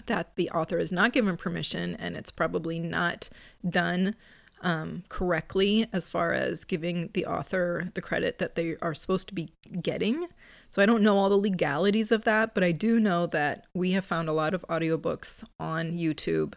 that 0.06 0.36
the 0.36 0.50
author 0.50 0.78
is 0.78 0.92
not 0.92 1.12
given 1.12 1.36
permission 1.36 1.96
and 1.96 2.16
it's 2.16 2.30
probably 2.30 2.78
not 2.78 3.28
done 3.68 4.14
um, 4.62 5.04
correctly 5.08 5.86
as 5.92 6.08
far 6.08 6.32
as 6.32 6.64
giving 6.64 7.10
the 7.12 7.26
author 7.26 7.90
the 7.94 8.00
credit 8.00 8.38
that 8.38 8.54
they 8.54 8.76
are 8.80 8.94
supposed 8.94 9.28
to 9.28 9.34
be 9.34 9.50
getting. 9.82 10.26
So 10.70 10.82
I 10.82 10.86
don't 10.86 11.02
know 11.02 11.18
all 11.18 11.28
the 11.28 11.36
legalities 11.36 12.10
of 12.10 12.24
that, 12.24 12.54
but 12.54 12.64
I 12.64 12.72
do 12.72 12.98
know 12.98 13.26
that 13.28 13.66
we 13.74 13.92
have 13.92 14.04
found 14.04 14.28
a 14.28 14.32
lot 14.32 14.54
of 14.54 14.64
audiobooks 14.68 15.44
on 15.60 15.92
YouTube 15.92 16.54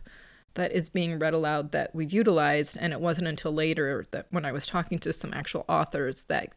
that 0.55 0.71
is 0.71 0.89
being 0.89 1.19
read 1.19 1.35
aloud 1.35 1.71
that 1.71 1.93
we've 1.93 2.11
utilized. 2.11 2.77
And 2.79 2.93
it 2.93 2.99
wasn't 2.99 3.27
until 3.27 3.53
later 3.53 4.07
that 4.11 4.25
when 4.31 4.43
I 4.43 4.51
was 4.51 4.65
talking 4.65 4.97
to 4.99 5.13
some 5.13 5.33
actual 5.33 5.65
authors 5.69 6.23
that 6.23 6.53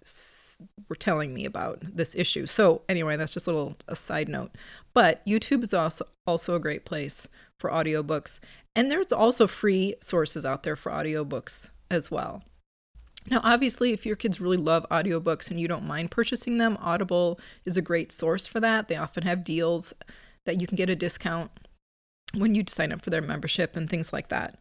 were 0.88 0.97
telling 0.97 1.33
me 1.33 1.45
about 1.45 1.83
this 1.83 2.14
issue. 2.14 2.47
So 2.47 2.83
anyway, 2.88 3.17
that's 3.17 3.33
just 3.33 3.47
a 3.47 3.52
little 3.52 3.76
a 3.88 3.97
side 3.97 4.29
note. 4.29 4.50
But 4.93 5.25
YouTube 5.26 5.62
is 5.62 5.75
also 5.75 6.07
also 6.26 6.55
a 6.55 6.61
great 6.61 6.85
place 6.85 7.29
for 7.59 7.71
audiobooks. 7.71 8.40
And 8.75 8.90
there's 8.90 9.12
also 9.12 9.47
free 9.47 9.97
sources 10.00 10.45
out 10.45 10.62
there 10.62 10.76
for 10.76 10.93
audiobooks 10.93 11.71
as 11.90 12.11
well. 12.11 12.43
Now, 13.29 13.40
obviously, 13.43 13.93
if 13.93 14.07
your 14.07 14.17
kids 14.17 14.40
really 14.40 14.57
love 14.57 14.87
audiobooks 14.90 15.50
and 15.50 15.61
you 15.61 15.69
don't 15.69 15.87
mind 15.87 16.11
purchasing 16.11 16.59
them, 16.59 16.79
Audible 16.81 17.38
is 17.64 17.76
a 17.76 17.83
great 17.83 18.12
source 18.12 18.47
for 18.47 18.61
that. 18.61 18.88
They 18.88 18.97
often 18.97 19.25
have 19.25 19.45
deals 19.45 19.93
that 20.47 20.61
you 20.61 20.67
can 20.67 20.76
get 20.76 20.88
a 20.88 20.97
discount 20.97 21.50
when 22.35 22.55
you 22.55 22.64
sign 22.67 22.93
up 22.93 23.02
for 23.02 23.11
their 23.11 23.21
membership 23.21 23.76
and 23.76 23.90
things 23.90 24.12
like 24.12 24.29
that. 24.29 24.59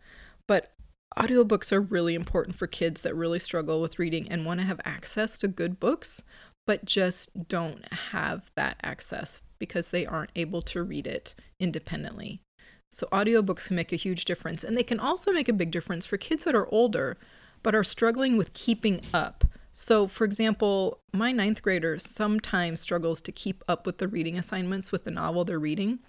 But 0.48 0.74
audiobooks 1.20 1.72
are 1.72 1.82
really 1.82 2.16
important 2.16 2.56
for 2.56 2.68
kids 2.68 3.02
that 3.02 3.16
really 3.16 3.40
struggle 3.40 3.82
with 3.82 4.00
reading 4.00 4.30
and 4.30 4.46
want 4.46 4.60
to 4.60 4.66
have 4.66 4.80
access 4.86 5.38
to 5.40 5.48
good 5.48 5.80
books, 5.80 6.24
but 6.66 6.86
just 6.86 7.48
don't 7.48 7.92
have 7.92 8.52
that 8.56 8.78
access 8.84 9.42
because 9.60 9.90
they 9.90 10.06
aren't 10.06 10.32
able 10.36 10.62
to 10.62 10.82
read 10.82 11.06
it 11.06 11.36
independently. 11.60 12.42
So, 12.90 13.08
audiobooks 13.12 13.68
can 13.68 13.76
make 13.76 13.92
a 13.92 13.98
huge 13.98 14.26
difference. 14.26 14.64
And 14.64 14.78
they 14.78 14.84
can 14.84 15.00
also 15.00 15.32
make 15.32 15.50
a 15.50 15.54
big 15.54 15.72
difference 15.72 16.06
for 16.06 16.18
kids 16.18 16.46
that 16.46 16.56
are 16.56 16.72
older 16.74 17.18
but 17.62 17.76
are 17.76 17.84
struggling 17.84 18.38
with 18.38 18.54
keeping 18.54 19.02
up. 19.14 19.44
So, 19.72 20.08
for 20.08 20.24
example, 20.24 21.00
my 21.14 21.32
ninth 21.32 21.62
grader 21.62 22.00
sometimes 22.00 22.80
struggles 22.80 23.22
to 23.22 23.32
keep 23.32 23.64
up 23.68 23.86
with 23.86 23.98
the 23.98 24.08
reading 24.08 24.38
assignments 24.38 24.92
with 24.92 25.04
the 25.04 25.12
novel 25.12 25.46
they're 25.46 25.60
reading 25.60 26.00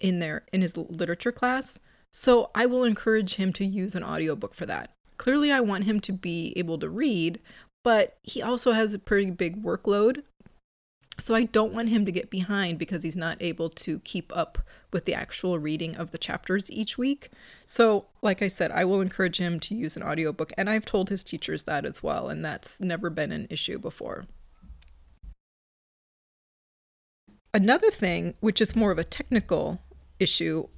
in 0.00 0.18
their 0.18 0.44
in 0.52 0.60
his 0.60 0.76
literature 0.76 1.32
class. 1.32 1.78
So 2.16 2.52
I 2.54 2.66
will 2.66 2.84
encourage 2.84 3.34
him 3.34 3.52
to 3.54 3.64
use 3.64 3.96
an 3.96 4.04
audiobook 4.04 4.54
for 4.54 4.66
that. 4.66 4.92
Clearly, 5.16 5.50
I 5.50 5.58
want 5.58 5.82
him 5.82 5.98
to 6.02 6.12
be 6.12 6.52
able 6.54 6.78
to 6.78 6.88
read, 6.88 7.40
but 7.82 8.18
he 8.22 8.40
also 8.40 8.70
has 8.70 8.94
a 8.94 9.00
pretty 9.00 9.32
big 9.32 9.64
workload. 9.64 10.22
So 11.18 11.34
I 11.34 11.42
don't 11.42 11.74
want 11.74 11.88
him 11.88 12.06
to 12.06 12.12
get 12.12 12.30
behind 12.30 12.78
because 12.78 13.02
he's 13.02 13.16
not 13.16 13.38
able 13.40 13.68
to 13.68 13.98
keep 14.00 14.34
up 14.36 14.58
with 14.92 15.06
the 15.06 15.14
actual 15.14 15.58
reading 15.58 15.96
of 15.96 16.12
the 16.12 16.18
chapters 16.18 16.70
each 16.70 16.96
week. 16.96 17.30
So, 17.66 18.06
like 18.22 18.42
I 18.42 18.48
said, 18.48 18.70
I 18.70 18.84
will 18.84 19.00
encourage 19.00 19.38
him 19.38 19.58
to 19.60 19.74
use 19.74 19.96
an 19.96 20.04
audiobook 20.04 20.52
and 20.56 20.70
I've 20.70 20.84
told 20.84 21.08
his 21.08 21.24
teachers 21.24 21.64
that 21.64 21.84
as 21.84 22.00
well 22.00 22.28
and 22.28 22.44
that's 22.44 22.80
never 22.80 23.10
been 23.10 23.32
an 23.32 23.48
issue 23.50 23.78
before. 23.78 24.26
Another 27.52 27.90
thing, 27.90 28.34
which 28.38 28.60
is 28.60 28.76
more 28.76 28.92
of 28.92 28.98
a 28.98 29.04
technical 29.04 29.80
issue 30.20 30.68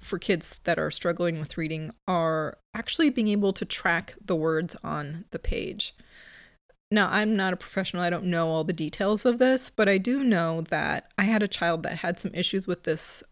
for 0.00 0.18
kids 0.18 0.60
that 0.64 0.78
are 0.78 0.90
struggling 0.90 1.38
with 1.38 1.58
reading, 1.58 1.92
are 2.08 2.58
actually 2.74 3.10
being 3.10 3.28
able 3.28 3.52
to 3.52 3.64
track 3.64 4.14
the 4.24 4.36
words 4.36 4.76
on 4.82 5.24
the 5.30 5.38
page. 5.38 5.94
Now, 6.90 7.08
I'm 7.10 7.36
not 7.36 7.52
a 7.52 7.56
professional, 7.56 8.02
I 8.02 8.10
don't 8.10 8.24
know 8.24 8.48
all 8.48 8.64
the 8.64 8.72
details 8.72 9.24
of 9.24 9.38
this, 9.38 9.70
but 9.70 9.88
I 9.88 9.98
do 9.98 10.24
know 10.24 10.62
that 10.70 11.12
I 11.16 11.24
had 11.24 11.42
a 11.42 11.48
child 11.48 11.84
that 11.84 11.98
had 11.98 12.18
some 12.18 12.34
issues 12.34 12.66
with 12.66 12.82
this 12.82 13.22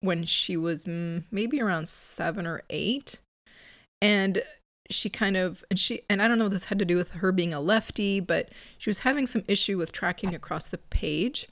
when 0.00 0.24
she 0.24 0.56
was 0.56 0.86
maybe 0.86 1.60
around 1.60 1.88
seven 1.88 2.46
or 2.46 2.62
eight. 2.70 3.20
And 4.02 4.42
she 4.90 5.08
kind 5.08 5.36
of 5.36 5.64
and 5.70 5.78
she 5.78 6.00
and 6.10 6.20
I 6.20 6.26
don't 6.26 6.38
know 6.38 6.46
if 6.46 6.52
this 6.52 6.64
had 6.64 6.78
to 6.80 6.84
do 6.84 6.96
with 6.96 7.10
her 7.10 7.32
being 7.32 7.54
a 7.54 7.60
lefty, 7.60 8.18
but 8.18 8.50
she 8.78 8.90
was 8.90 9.00
having 9.00 9.26
some 9.26 9.44
issue 9.46 9.78
with 9.78 9.92
tracking 9.92 10.34
across 10.34 10.68
the 10.68 10.78
page. 10.78 11.48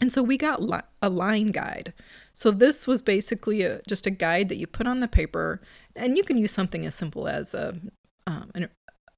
And 0.00 0.12
so 0.12 0.22
we 0.22 0.36
got 0.36 0.62
li- 0.62 0.80
a 1.02 1.10
line 1.10 1.48
guide. 1.48 1.92
So 2.32 2.50
this 2.50 2.86
was 2.86 3.02
basically 3.02 3.62
a, 3.62 3.82
just 3.86 4.06
a 4.06 4.10
guide 4.10 4.48
that 4.48 4.56
you 4.56 4.66
put 4.66 4.86
on 4.86 5.00
the 5.00 5.08
paper, 5.08 5.60
and 5.94 6.16
you 6.16 6.24
can 6.24 6.38
use 6.38 6.52
something 6.52 6.86
as 6.86 6.94
simple 6.94 7.28
as 7.28 7.54
a, 7.54 7.78
um, 8.26 8.50
an, 8.54 8.68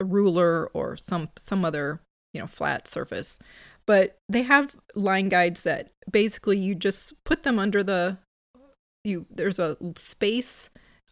a 0.01 0.05
ruler 0.05 0.69
or 0.75 0.97
some 0.97 1.29
some 1.39 1.65
other 1.65 2.01
you 2.35 2.41
know 2.41 2.47
flat 2.47 2.89
surface. 2.89 3.39
But 3.87 4.17
they 4.29 4.43
have 4.43 4.77
line 4.95 5.29
guides 5.29 5.62
that 5.62 5.91
basically 6.11 6.59
you 6.59 6.75
just 6.75 7.12
put 7.25 7.45
them 7.45 7.59
under 7.59 7.83
the 7.83 8.19
you. 9.05 9.27
There's 9.31 9.59
a 9.59 9.77
space 9.97 10.71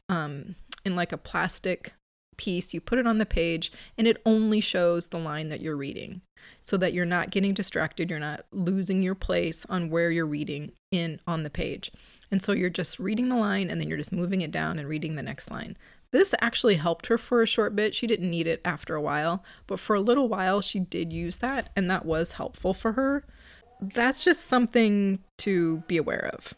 um, 0.09 0.57
in 0.85 0.97
like 0.97 1.13
a 1.13 1.19
plastic 1.19 1.93
piece. 2.37 2.75
You 2.75 2.81
put 2.81 2.99
it 2.99 3.07
on 3.07 3.19
the 3.19 3.27
page, 3.27 3.71
and 3.97 4.09
it 4.09 4.21
only 4.27 4.61
shows 4.61 5.09
the 5.09 5.19
line 5.19 5.49
that 5.51 5.61
you're 5.61 5.77
reading 5.77 6.23
so 6.61 6.77
that 6.77 6.93
you're 6.93 7.05
not 7.05 7.31
getting 7.31 7.55
distracted, 7.55 8.11
you're 8.11 8.19
not 8.19 8.45
losing 8.53 9.03
your 9.03 9.15
place 9.15 9.65
on 9.69 9.91
where 9.91 10.11
you're 10.11 10.27
reading 10.27 10.73
in 10.91 11.21
on 11.27 11.43
the 11.43 11.51
page. 11.51 11.91
And 12.31 12.43
so 12.43 12.53
you're 12.53 12.71
just 12.71 12.99
reading 12.99 13.29
the 13.29 13.37
line 13.37 13.71
and 13.71 13.81
then 13.81 13.89
you're 13.89 13.99
just 13.99 14.13
moving 14.13 14.41
it 14.41 14.51
down 14.51 14.79
and 14.79 14.89
reading 14.89 15.17
the 15.17 15.23
next 15.23 15.51
line. 15.51 15.77
This 16.13 16.35
actually 16.41 16.77
helped 16.77 17.07
her 17.07 17.19
for 17.19 17.41
a 17.41 17.47
short 17.47 17.77
bit. 17.77 17.95
She 17.95 18.07
didn't 18.07 18.31
need 18.31 18.47
it 18.47 18.61
after 18.65 18.95
a 18.95 19.01
while, 19.01 19.45
but 19.67 19.79
for 19.79 19.95
a 19.95 20.01
little 20.01 20.29
while 20.29 20.61
she 20.61 20.81
did 20.81 21.13
use 21.13 21.39
that 21.39 21.71
and 21.77 21.91
that 21.91 22.05
was 22.05 22.33
helpful 22.33 22.75
for 22.75 22.93
her. 22.93 23.25
That's 23.81 24.25
just 24.25 24.47
something 24.47 25.21
to 25.39 25.79
be 25.87 25.97
aware 25.97 26.31
of. 26.35 26.55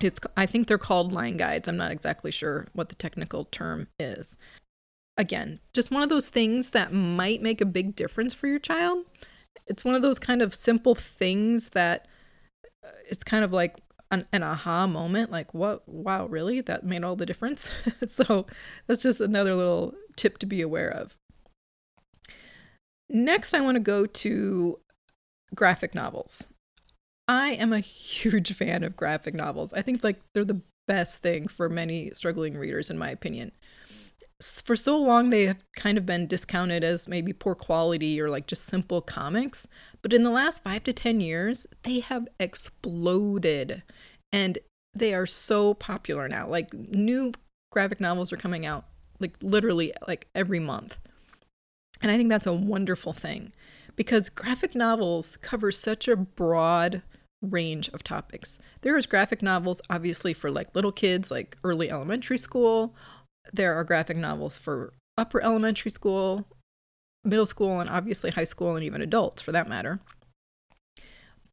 It's 0.00 0.20
I 0.36 0.46
think 0.46 0.68
they're 0.68 0.78
called 0.78 1.12
line 1.12 1.36
guides. 1.36 1.66
I'm 1.66 1.76
not 1.76 1.90
exactly 1.90 2.30
sure 2.30 2.68
what 2.72 2.88
the 2.88 2.94
technical 2.94 3.46
term 3.46 3.88
is 3.98 4.36
again, 5.18 5.58
just 5.74 5.90
one 5.90 6.02
of 6.02 6.08
those 6.08 6.28
things 6.28 6.70
that 6.70 6.92
might 6.92 7.42
make 7.42 7.60
a 7.60 7.66
big 7.66 7.96
difference 7.96 8.32
for 8.32 8.46
your 8.46 8.60
child. 8.60 9.04
It's 9.66 9.84
one 9.84 9.96
of 9.96 10.00
those 10.00 10.18
kind 10.18 10.40
of 10.40 10.54
simple 10.54 10.94
things 10.94 11.70
that 11.70 12.06
uh, 12.86 12.90
it's 13.06 13.24
kind 13.24 13.44
of 13.44 13.52
like 13.52 13.80
an, 14.10 14.24
an 14.32 14.42
aha 14.44 14.86
moment 14.86 15.30
like, 15.30 15.52
what? 15.52 15.86
Wow, 15.86 16.26
really? 16.26 16.60
That 16.60 16.84
made 16.84 17.04
all 17.04 17.16
the 17.16 17.26
difference? 17.26 17.70
so 18.08 18.46
that's 18.86 19.02
just 19.02 19.20
another 19.20 19.54
little 19.54 19.92
tip 20.16 20.38
to 20.38 20.46
be 20.46 20.62
aware 20.62 20.88
of. 20.88 21.16
Next, 23.10 23.52
I 23.52 23.60
want 23.60 23.74
to 23.74 23.80
go 23.80 24.06
to 24.06 24.78
graphic 25.54 25.94
novels. 25.94 26.46
I 27.26 27.50
am 27.50 27.72
a 27.72 27.80
huge 27.80 28.52
fan 28.56 28.84
of 28.84 28.96
graphic 28.96 29.34
novels. 29.34 29.72
I 29.72 29.82
think 29.82 30.04
like 30.04 30.20
they're 30.32 30.44
the 30.44 30.62
best 30.86 31.20
thing 31.20 31.48
for 31.48 31.68
many 31.68 32.10
struggling 32.12 32.56
readers 32.56 32.88
in 32.88 32.96
my 32.96 33.10
opinion 33.10 33.52
for 34.40 34.76
so 34.76 34.96
long 34.96 35.30
they 35.30 35.46
have 35.46 35.58
kind 35.74 35.98
of 35.98 36.06
been 36.06 36.26
discounted 36.26 36.84
as 36.84 37.08
maybe 37.08 37.32
poor 37.32 37.54
quality 37.54 38.20
or 38.20 38.30
like 38.30 38.46
just 38.46 38.64
simple 38.64 39.00
comics. 39.00 39.66
But 40.00 40.12
in 40.12 40.22
the 40.22 40.30
last 40.30 40.62
5 40.62 40.84
to 40.84 40.92
10 40.92 41.20
years 41.20 41.66
they 41.82 42.00
have 42.00 42.28
exploded. 42.38 43.82
And 44.32 44.58
they 44.94 45.14
are 45.14 45.26
so 45.26 45.74
popular 45.74 46.28
now. 46.28 46.48
Like 46.48 46.72
new 46.72 47.32
graphic 47.72 48.00
novels 48.00 48.32
are 48.32 48.36
coming 48.36 48.64
out 48.64 48.84
like 49.20 49.34
literally 49.42 49.92
like 50.06 50.28
every 50.34 50.60
month. 50.60 50.98
And 52.00 52.12
i 52.12 52.16
think 52.16 52.28
that's 52.28 52.46
a 52.46 52.52
wonderful 52.52 53.12
thing 53.12 53.52
because 53.96 54.28
graphic 54.28 54.76
novels 54.76 55.36
cover 55.38 55.72
such 55.72 56.06
a 56.06 56.14
broad 56.14 57.02
range 57.42 57.88
of 57.90 58.04
topics. 58.04 58.58
There 58.82 58.96
is 58.96 59.06
graphic 59.06 59.42
novels 59.42 59.82
obviously 59.90 60.32
for 60.32 60.50
like 60.50 60.74
little 60.76 60.92
kids 60.92 61.30
like 61.30 61.56
early 61.64 61.90
elementary 61.90 62.38
school 62.38 62.94
there 63.52 63.74
are 63.74 63.84
graphic 63.84 64.16
novels 64.16 64.56
for 64.58 64.92
upper 65.16 65.42
elementary 65.42 65.90
school, 65.90 66.46
middle 67.24 67.46
school, 67.46 67.80
and 67.80 67.90
obviously 67.90 68.30
high 68.30 68.44
school, 68.44 68.74
and 68.76 68.84
even 68.84 69.02
adults 69.02 69.42
for 69.42 69.52
that 69.52 69.68
matter. 69.68 70.00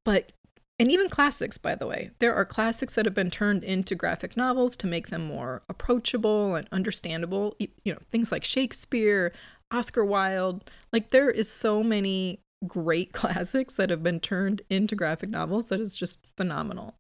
But, 0.03 0.31
and 0.79 0.91
even 0.91 1.09
classics, 1.09 1.57
by 1.57 1.75
the 1.75 1.87
way. 1.87 2.11
There 2.19 2.35
are 2.35 2.45
classics 2.45 2.95
that 2.95 3.05
have 3.05 3.13
been 3.13 3.31
turned 3.31 3.63
into 3.63 3.95
graphic 3.95 4.37
novels 4.37 4.77
to 4.77 4.87
make 4.87 5.09
them 5.09 5.25
more 5.25 5.63
approachable 5.67 6.55
and 6.55 6.67
understandable. 6.71 7.55
You 7.59 7.93
know, 7.93 7.99
things 8.09 8.31
like 8.31 8.43
Shakespeare, 8.43 9.33
Oscar 9.71 10.05
Wilde. 10.05 10.69
Like, 10.93 11.09
there 11.09 11.29
is 11.29 11.51
so 11.51 11.81
many 11.81 12.39
great 12.67 13.11
classics 13.13 13.73
that 13.75 13.89
have 13.89 14.03
been 14.03 14.19
turned 14.19 14.61
into 14.69 14.95
graphic 14.95 15.29
novels 15.29 15.69
that 15.69 15.79
is 15.79 15.95
just 15.95 16.19
phenomenal. 16.37 16.95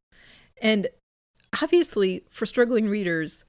And 0.61 0.87
obviously, 1.61 2.23
for 2.29 2.45
struggling 2.45 2.89
readers, 2.89 3.45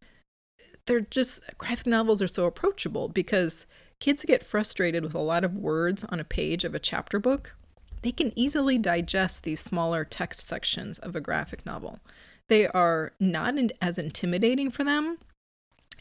they're 0.87 1.01
just 1.01 1.43
graphic 1.59 1.87
novels 1.87 2.23
are 2.23 2.29
so 2.29 2.47
approachable 2.47 3.09
because 3.09 3.67
kids 4.01 4.25
get 4.25 4.47
frustrated 4.47 5.03
with 5.03 5.15
a 5.15 5.21
lot 5.21 5.45
of 5.45 5.55
words 5.55 6.05
on 6.05 6.21
a 6.21 6.25
page 6.25 6.65
of 6.65 6.75
a 6.75 6.81
chapter 6.81 7.19
book. 7.19 7.55
They 8.03 8.13
can 8.13 8.33
easily 8.37 8.79
digest 8.79 9.43
these 9.43 9.61
smaller 9.61 10.05
text 10.05 10.47
sections 10.47 10.99
of 10.99 11.17
a 11.17 11.21
graphic 11.21 11.67
novel. 11.67 11.99
They 12.49 12.69
are 12.69 13.13
not 13.19 13.55
as 13.83 13.99
intimidating 13.99 14.71
for 14.71 14.85
them. 14.85 15.19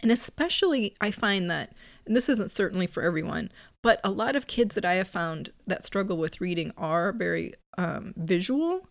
And 0.04 0.12
especially, 0.12 0.94
I 1.01 1.10
find 1.10 1.50
that, 1.50 1.74
and 2.06 2.15
this 2.15 2.30
isn't 2.30 2.51
certainly 2.51 2.86
for 2.86 3.01
everyone, 3.01 3.50
but 3.82 4.01
a 4.04 4.12
lot 4.12 4.36
of 4.36 4.46
kids 4.46 4.75
that 4.75 4.86
I 4.86 4.96
have 4.96 5.08
found 5.08 5.51
that 5.65 5.84
struggle 5.84 6.18
with 6.18 6.42
reading 6.42 6.72
are 6.77 7.12
very 7.12 7.54
um, 7.77 8.13
visual. 8.18 8.88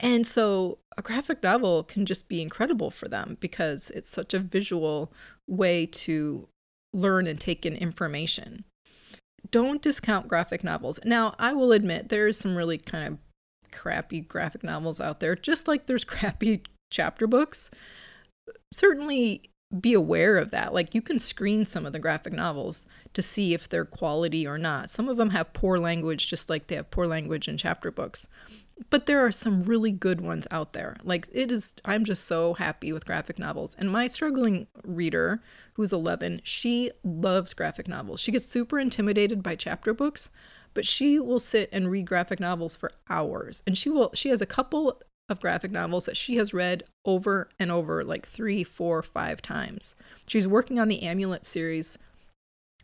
And 0.00 0.26
so 0.26 0.78
a 0.96 1.02
graphic 1.02 1.42
novel 1.42 1.82
can 1.82 2.06
just 2.06 2.28
be 2.28 2.40
incredible 2.40 2.90
for 2.90 3.08
them 3.08 3.36
because 3.40 3.90
it's 3.90 4.08
such 4.08 4.34
a 4.34 4.38
visual 4.38 5.12
way 5.46 5.86
to 5.86 6.48
learn 6.92 7.26
and 7.26 7.40
take 7.40 7.66
in 7.66 7.76
information. 7.76 8.64
Don't 9.50 9.82
discount 9.82 10.28
graphic 10.28 10.62
novels. 10.62 10.98
Now, 11.04 11.34
I 11.38 11.52
will 11.52 11.72
admit 11.72 12.08
there's 12.08 12.38
some 12.38 12.56
really 12.56 12.78
kind 12.78 13.06
of 13.06 13.18
crappy 13.72 14.20
graphic 14.20 14.62
novels 14.62 15.00
out 15.00 15.20
there, 15.20 15.34
just 15.34 15.68
like 15.68 15.86
there's 15.86 16.04
crappy 16.04 16.62
chapter 16.90 17.26
books. 17.26 17.70
Certainly 18.72 19.50
be 19.80 19.92
aware 19.92 20.38
of 20.38 20.50
that. 20.50 20.72
Like 20.72 20.94
you 20.94 21.02
can 21.02 21.18
screen 21.18 21.66
some 21.66 21.84
of 21.84 21.92
the 21.92 21.98
graphic 21.98 22.32
novels 22.32 22.86
to 23.12 23.20
see 23.20 23.52
if 23.52 23.68
they're 23.68 23.84
quality 23.84 24.46
or 24.46 24.56
not. 24.56 24.90
Some 24.90 25.08
of 25.08 25.18
them 25.18 25.30
have 25.30 25.52
poor 25.52 25.78
language, 25.78 26.26
just 26.26 26.48
like 26.48 26.68
they 26.68 26.76
have 26.76 26.90
poor 26.90 27.06
language 27.06 27.48
in 27.48 27.58
chapter 27.58 27.90
books 27.90 28.26
but 28.90 29.06
there 29.06 29.24
are 29.24 29.32
some 29.32 29.62
really 29.62 29.92
good 29.92 30.20
ones 30.20 30.46
out 30.50 30.72
there. 30.72 30.96
Like 31.02 31.28
it 31.32 31.50
is 31.52 31.74
I'm 31.84 32.04
just 32.04 32.24
so 32.24 32.54
happy 32.54 32.92
with 32.92 33.06
graphic 33.06 33.38
novels. 33.38 33.76
And 33.78 33.90
my 33.90 34.06
struggling 34.06 34.66
reader, 34.84 35.42
who's 35.74 35.92
11, 35.92 36.42
she 36.44 36.90
loves 37.04 37.54
graphic 37.54 37.88
novels. 37.88 38.20
She 38.20 38.32
gets 38.32 38.44
super 38.44 38.78
intimidated 38.78 39.42
by 39.42 39.56
chapter 39.56 39.92
books, 39.92 40.30
but 40.74 40.86
she 40.86 41.18
will 41.18 41.40
sit 41.40 41.68
and 41.72 41.90
read 41.90 42.06
graphic 42.06 42.40
novels 42.40 42.76
for 42.76 42.92
hours. 43.08 43.62
And 43.66 43.76
she 43.76 43.90
will 43.90 44.10
she 44.14 44.28
has 44.28 44.40
a 44.40 44.46
couple 44.46 45.00
of 45.28 45.40
graphic 45.40 45.70
novels 45.70 46.06
that 46.06 46.16
she 46.16 46.36
has 46.36 46.54
read 46.54 46.84
over 47.04 47.50
and 47.58 47.70
over 47.70 48.02
like 48.02 48.26
three, 48.26 48.64
four, 48.64 49.02
five 49.02 49.42
times. 49.42 49.94
She's 50.26 50.48
working 50.48 50.78
on 50.78 50.88
the 50.88 51.02
Amulet 51.02 51.44
series 51.44 51.98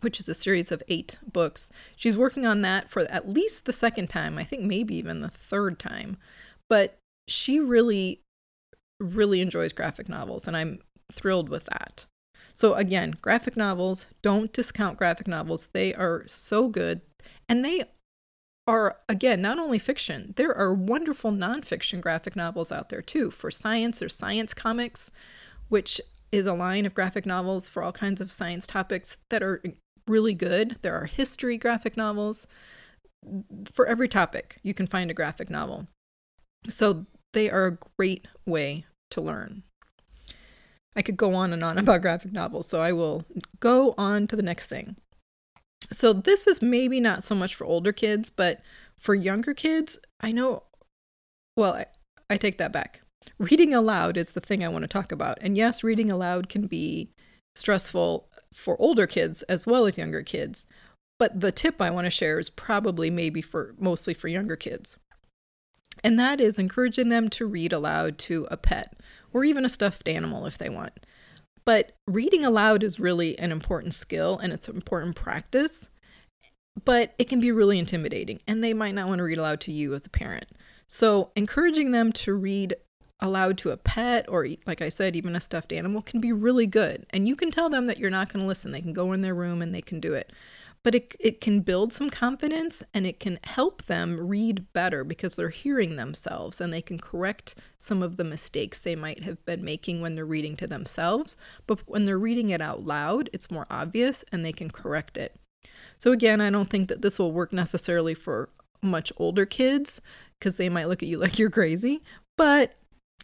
which 0.05 0.21
is 0.21 0.29
a 0.29 0.35
series 0.35 0.71
of 0.71 0.83
eight 0.89 1.19
books. 1.33 1.71
She's 1.97 2.17
working 2.17 2.47
on 2.47 2.61
that 2.63 2.89
for 2.91 3.03
at 3.11 3.29
least 3.29 3.65
the 3.65 3.73
second 3.73 4.09
time, 4.09 4.39
I 4.39 4.45
think 4.45 4.63
maybe 4.63 4.95
even 4.95 5.21
the 5.21 5.29
third 5.29 5.79
time. 5.79 6.19
But 6.69 6.99
she 7.27 7.59
really, 7.59 8.21
really 9.01 9.41
enjoys 9.41 9.73
graphic 9.73 10.09
novels, 10.09 10.47
and 10.47 10.57
I'm 10.57 10.81
thrilled 11.11 11.49
with 11.49 11.65
that. 11.65 12.05
So, 12.53 12.75
again, 12.75 13.17
graphic 13.21 13.57
novels, 13.57 14.07
don't 14.23 14.53
discount 14.53 14.97
graphic 14.97 15.27
novels. 15.27 15.69
They 15.73 15.93
are 15.95 16.23
so 16.27 16.69
good. 16.69 17.01
And 17.49 17.65
they 17.65 17.85
are, 18.67 18.99
again, 19.09 19.43
not 19.43 19.59
only 19.59 19.79
fiction, 19.79 20.35
there 20.37 20.57
are 20.57 20.73
wonderful 20.73 21.33
nonfiction 21.33 22.01
graphic 22.01 22.37
novels 22.37 22.71
out 22.71 22.91
there 22.91 23.03
too. 23.03 23.31
For 23.31 23.51
science, 23.51 23.99
there's 23.99 24.15
science 24.15 24.55
comics, 24.55 25.11
which 25.69 26.01
is 26.31 26.47
a 26.47 26.55
line 26.55 26.87
of 26.87 26.95
graphic 26.95 27.27
novels 27.27 27.69
for 27.69 27.83
all 27.83 27.93
kinds 27.93 28.21
of 28.21 28.33
science 28.33 28.67
topics 28.67 29.19
that 29.31 29.43
are 29.43 29.63
really 30.07 30.35
good. 30.35 30.77
There 30.83 30.95
are 30.95 31.07
history 31.07 31.59
graphic 31.59 31.97
novels. 31.97 32.47
for 33.73 33.87
every 33.87 34.07
topic, 34.07 34.59
you 34.63 34.75
can 34.75 34.87
find 34.87 35.11
a 35.11 35.15
graphic 35.15 35.49
novel. 35.49 35.89
So 36.69 37.07
they 37.33 37.51
are 37.51 37.67
a 37.67 37.79
great 37.99 38.29
way 38.47 38.85
to 39.11 39.21
learn. 39.21 39.63
I 40.97 41.03
could 41.03 41.17
go 41.17 41.35
on 41.35 41.53
and 41.53 41.65
on 41.65 41.79
about 41.79 42.03
graphic 42.03 42.33
novels, 42.33 42.69
so 42.69 42.81
I 42.81 42.93
will 42.93 43.25
go 43.61 43.95
on 43.99 44.27
to 44.29 44.37
the 44.37 44.43
next 44.43 44.69
thing. 44.69 44.97
So, 45.91 46.13
this 46.15 46.47
is 46.47 46.63
maybe 46.63 46.99
not 46.99 47.23
so 47.23 47.35
much 47.35 47.55
for 47.55 47.67
older 47.67 47.93
kids, 47.93 48.31
but 48.31 48.63
for 48.99 49.15
younger 49.15 49.53
kids, 49.53 49.99
I 50.21 50.33
know, 50.33 50.63
well, 51.57 51.75
I, 51.75 51.87
I 52.31 52.37
take 52.39 52.57
that 52.59 52.73
back. 52.73 53.03
Reading 53.39 53.75
aloud 53.75 54.17
is 54.17 54.33
the 54.33 54.41
thing 54.41 54.65
I 54.65 54.69
want 54.69 54.83
to 54.83 54.89
talk 54.89 55.13
about. 55.13 55.39
And 55.43 55.59
yes, 55.59 55.85
reading 55.85 56.11
aloud 56.11 56.49
can 56.49 56.67
be 56.67 57.11
stressful 57.55 58.29
for 58.55 58.81
older 58.81 59.07
kids 59.07 59.43
as 59.43 59.67
well 59.67 59.85
as 59.85 59.99
younger 59.99 60.23
kids. 60.23 60.65
But 61.19 61.41
the 61.41 61.53
tip 61.53 61.83
I 61.83 61.91
want 61.91 62.07
to 62.07 62.11
share 62.11 62.39
is 62.39 62.51
probably 62.51 63.11
maybe 63.11 63.43
for 63.43 63.75
mostly 63.79 64.15
for 64.15 64.29
younger 64.29 64.57
kids. 64.57 64.97
And 66.03 66.19
that 66.19 66.41
is 66.41 66.59
encouraging 66.59 67.09
them 67.09 67.29
to 67.31 67.47
read 67.47 67.73
aloud 67.73 68.19
to 68.19 68.49
a 68.51 68.57
pet 68.57 68.95
or 69.33 69.45
even 69.45 69.65
a 69.65 69.69
stuffed 69.69 70.09
animal 70.09 70.47
if 70.47 70.59
they 70.59 70.69
want. 70.69 70.93
But 71.65 71.93
reading 72.07 72.45
aloud 72.45 72.83
is 72.83 73.01
really 73.01 73.39
an 73.39 73.53
important 73.53 73.95
skill 73.95 74.39
and 74.39 74.53
it's 74.53 74.69
an 74.69 74.77
important 74.77 75.17
practice, 75.17 75.89
but 76.85 77.15
it 77.19 77.29
can 77.29 77.41
be 77.41 77.53
really 77.53 77.79
intimidating 77.79 78.41
and 78.47 78.63
they 78.63 78.75
might 78.75 78.95
not 78.95 79.09
want 79.09 79.19
to 79.19 79.25
read 79.25 79.39
aloud 79.39 79.61
to 79.63 79.73
you 79.73 79.95
as 79.95 80.05
a 80.05 80.11
parent. 80.11 80.47
So, 80.87 81.31
encouraging 81.35 81.93
them 81.93 82.13
to 82.13 82.35
read 82.35 82.75
aloud 83.21 83.59
to 83.59 83.71
a 83.71 83.77
pet 83.77 84.27
or, 84.29 84.47
like 84.67 84.83
I 84.83 84.89
said, 84.89 85.17
even 85.17 85.37
a 85.37 85.41
stuffed 85.41 85.73
animal 85.73 86.03
can 86.03 86.21
be 86.21 86.33
really 86.33 86.67
good. 86.67 87.07
And 87.11 87.29
you 87.29 87.37
can 87.37 87.51
tell 87.51 87.71
them 87.71 87.87
that 87.87 87.99
you're 87.99 88.11
not 88.11 88.33
going 88.33 88.41
to 88.41 88.47
listen. 88.47 88.73
They 88.73 88.81
can 88.81 88.93
go 88.93 89.13
in 89.13 89.21
their 89.21 89.35
room 89.35 89.63
and 89.63 89.75
they 89.75 89.83
can 89.83 90.01
do 90.01 90.15
it 90.15 90.33
but 90.85 90.95
it, 90.95 91.17
it 91.19 91.41
can 91.41 91.61
build 91.61 91.93
some 91.93 92.11
confidence 92.11 92.83
and 92.93 93.07
it 93.07 93.19
can 93.19 93.41
help 93.43 93.85
them 93.85 94.29
read 94.29 94.71
better 94.75 95.03
because 95.03 95.35
they're 95.35 95.49
hearing 95.49 95.97
themselves 95.97 96.61
and 96.61 96.73
they 96.73 96.83
can 96.83 96.99
correct 96.99 97.57
some 97.79 98.03
of 98.03 98.19
the 98.19 98.23
mistakes 98.23 98.81
they 98.81 98.95
might 98.95 99.25
have 99.25 99.43
been 99.47 99.65
making 99.65 100.03
when 100.03 100.15
they're 100.15 100.27
reading 100.27 100.57
to 100.57 100.67
themselves. 100.67 101.39
But 101.67 101.81
when 101.87 102.05
they're 102.05 102.19
reading 102.19 102.51
it 102.51 102.61
out 102.61 102.85
loud, 102.85 103.31
it's 103.33 103.51
more 103.51 103.67
obvious 103.71 104.25
and 104.31 104.45
they 104.45 104.53
can 104.53 104.71
correct 104.71 105.17
it. 105.17 105.35
So, 105.97 106.13
again, 106.13 106.43
I 106.43 106.51
don't 106.51 106.69
think 106.69 106.89
that 106.89 107.01
this 107.01 107.19
will 107.19 107.33
work 107.33 107.53
necessarily 107.53 108.13
for 108.13 108.51
much 108.83 109.11
older 109.17 109.47
kids 109.47 110.03
because 110.39 110.57
they 110.57 110.69
might 110.69 110.89
look 110.89 111.03
at 111.03 111.09
you 111.09 111.19
like 111.19 111.39
you're 111.39 111.51
crazy, 111.51 112.03
but 112.37 112.75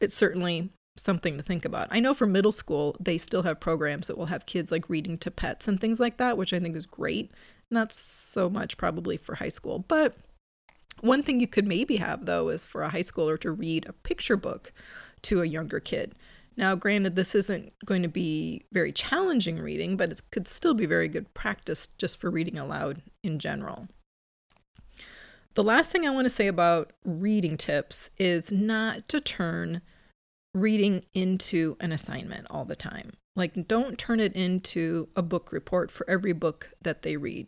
it's 0.00 0.14
certainly 0.14 0.71
something 0.97 1.37
to 1.37 1.42
think 1.42 1.64
about. 1.64 1.88
I 1.90 2.00
know 2.00 2.14
for 2.14 2.26
middle 2.26 2.52
school, 2.52 2.97
they 3.00 3.19
still 3.19 3.42
have 3.42 3.61
programs 3.61 4.07
that 4.09 4.19
will 4.19 4.26
have 4.26 4.47
kids 4.47 4.71
like 4.71 4.88
reading 4.90 5.19
to 5.19 5.30
pets 5.30 5.69
and 5.69 5.80
things 5.80 6.00
like 6.00 6.16
that, 6.19 6.37
which 6.37 6.52
I 6.52 6.59
think 6.59 6.76
is 6.76 6.87
great. 6.87 7.30
Not 7.71 7.92
so 7.92 8.50
much 8.50 8.76
probably 8.76 9.16
for 9.16 9.37
high 9.37 9.49
school, 9.49 9.85
but 9.87 10.16
one 11.00 11.23
thing 11.23 11.40
you 11.40 11.47
could 11.47 11.66
maybe 11.66 11.97
have 11.97 12.26
though 12.26 12.49
is 12.49 12.66
for 12.66 12.83
a 12.83 12.90
high 12.90 13.00
schooler 13.00 13.40
to 13.40 13.52
read 13.52 13.88
a 13.88 13.92
picture 13.92 14.37
book 14.37 14.73
to 15.23 15.40
a 15.40 15.47
younger 15.47 15.80
kid. 15.80 16.14
Now, 16.57 16.75
granted, 16.75 17.16
this 17.16 17.35
isn't 17.35 17.73
going 17.87 18.02
to 18.02 18.09
be 18.09 18.66
very 18.73 18.92
challenging 18.92 19.59
reading, 19.61 19.97
but 19.97 20.12
it 20.12 20.21
could 20.30 20.49
still 20.49 20.75
be 20.75 20.85
very 20.85 21.09
good 21.09 21.33
practice 21.33 21.88
just 21.97 22.21
for 22.21 22.30
reading 22.30 22.59
aloud 22.59 23.00
in 23.23 23.38
general. 23.38 23.88
The 25.54 25.62
last 25.64 25.90
thing 25.90 26.07
I 26.07 26.11
want 26.11 26.26
to 26.26 26.30
say 26.30 26.47
about 26.47 26.92
reading 27.04 27.57
tips 27.57 28.11
is 28.19 28.52
not 28.52 29.09
to 29.09 29.21
turn 29.21 29.83
reading 30.54 31.04
into 31.12 31.76
an 31.80 31.92
assignment 31.92 32.47
all 32.50 32.64
the 32.64 32.76
time. 32.76 33.12
Like, 33.37 33.66
don't 33.66 33.99
turn 33.99 34.21
it 34.21 34.35
into 34.35 35.09
a 35.16 35.23
book 35.23 35.52
report 35.52 35.90
for 35.90 36.09
every 36.09 36.33
book 36.33 36.71
that 36.83 37.02
they 37.02 37.16
read. 37.16 37.47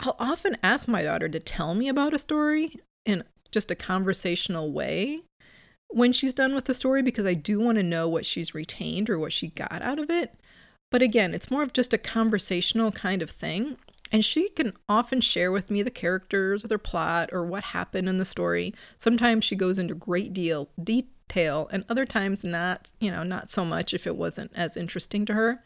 I'll 0.00 0.16
often 0.18 0.56
ask 0.62 0.86
my 0.86 1.02
daughter 1.02 1.28
to 1.28 1.40
tell 1.40 1.74
me 1.74 1.88
about 1.88 2.14
a 2.14 2.18
story 2.18 2.76
in 3.04 3.24
just 3.50 3.70
a 3.70 3.76
conversational 3.76 4.70
way 4.72 5.22
when 5.88 6.12
she's 6.12 6.34
done 6.34 6.54
with 6.54 6.66
the 6.66 6.74
story 6.74 7.02
because 7.02 7.26
I 7.26 7.34
do 7.34 7.58
want 7.58 7.76
to 7.78 7.82
know 7.82 8.08
what 8.08 8.26
she's 8.26 8.54
retained 8.54 9.08
or 9.08 9.18
what 9.18 9.32
she 9.32 9.48
got 9.48 9.82
out 9.82 9.98
of 9.98 10.10
it. 10.10 10.34
But 10.90 11.02
again, 11.02 11.34
it's 11.34 11.50
more 11.50 11.62
of 11.62 11.72
just 11.72 11.92
a 11.92 11.98
conversational 11.98 12.92
kind 12.92 13.22
of 13.22 13.30
thing. 13.30 13.76
And 14.10 14.24
she 14.24 14.48
can 14.50 14.72
often 14.88 15.20
share 15.20 15.52
with 15.52 15.70
me 15.70 15.82
the 15.82 15.90
characters 15.90 16.64
or 16.64 16.68
their 16.68 16.78
plot 16.78 17.30
or 17.32 17.44
what 17.44 17.64
happened 17.64 18.08
in 18.08 18.16
the 18.16 18.24
story. 18.24 18.74
Sometimes 18.96 19.44
she 19.44 19.56
goes 19.56 19.78
into 19.78 19.94
great 19.94 20.32
deal 20.32 20.68
de- 20.82 21.08
tale 21.28 21.68
and 21.72 21.84
other 21.88 22.06
times 22.06 22.42
not 22.42 22.92
you 23.00 23.10
know 23.10 23.22
not 23.22 23.50
so 23.50 23.64
much 23.64 23.92
if 23.92 24.06
it 24.06 24.16
wasn't 24.16 24.50
as 24.54 24.76
interesting 24.76 25.24
to 25.26 25.34
her. 25.34 25.62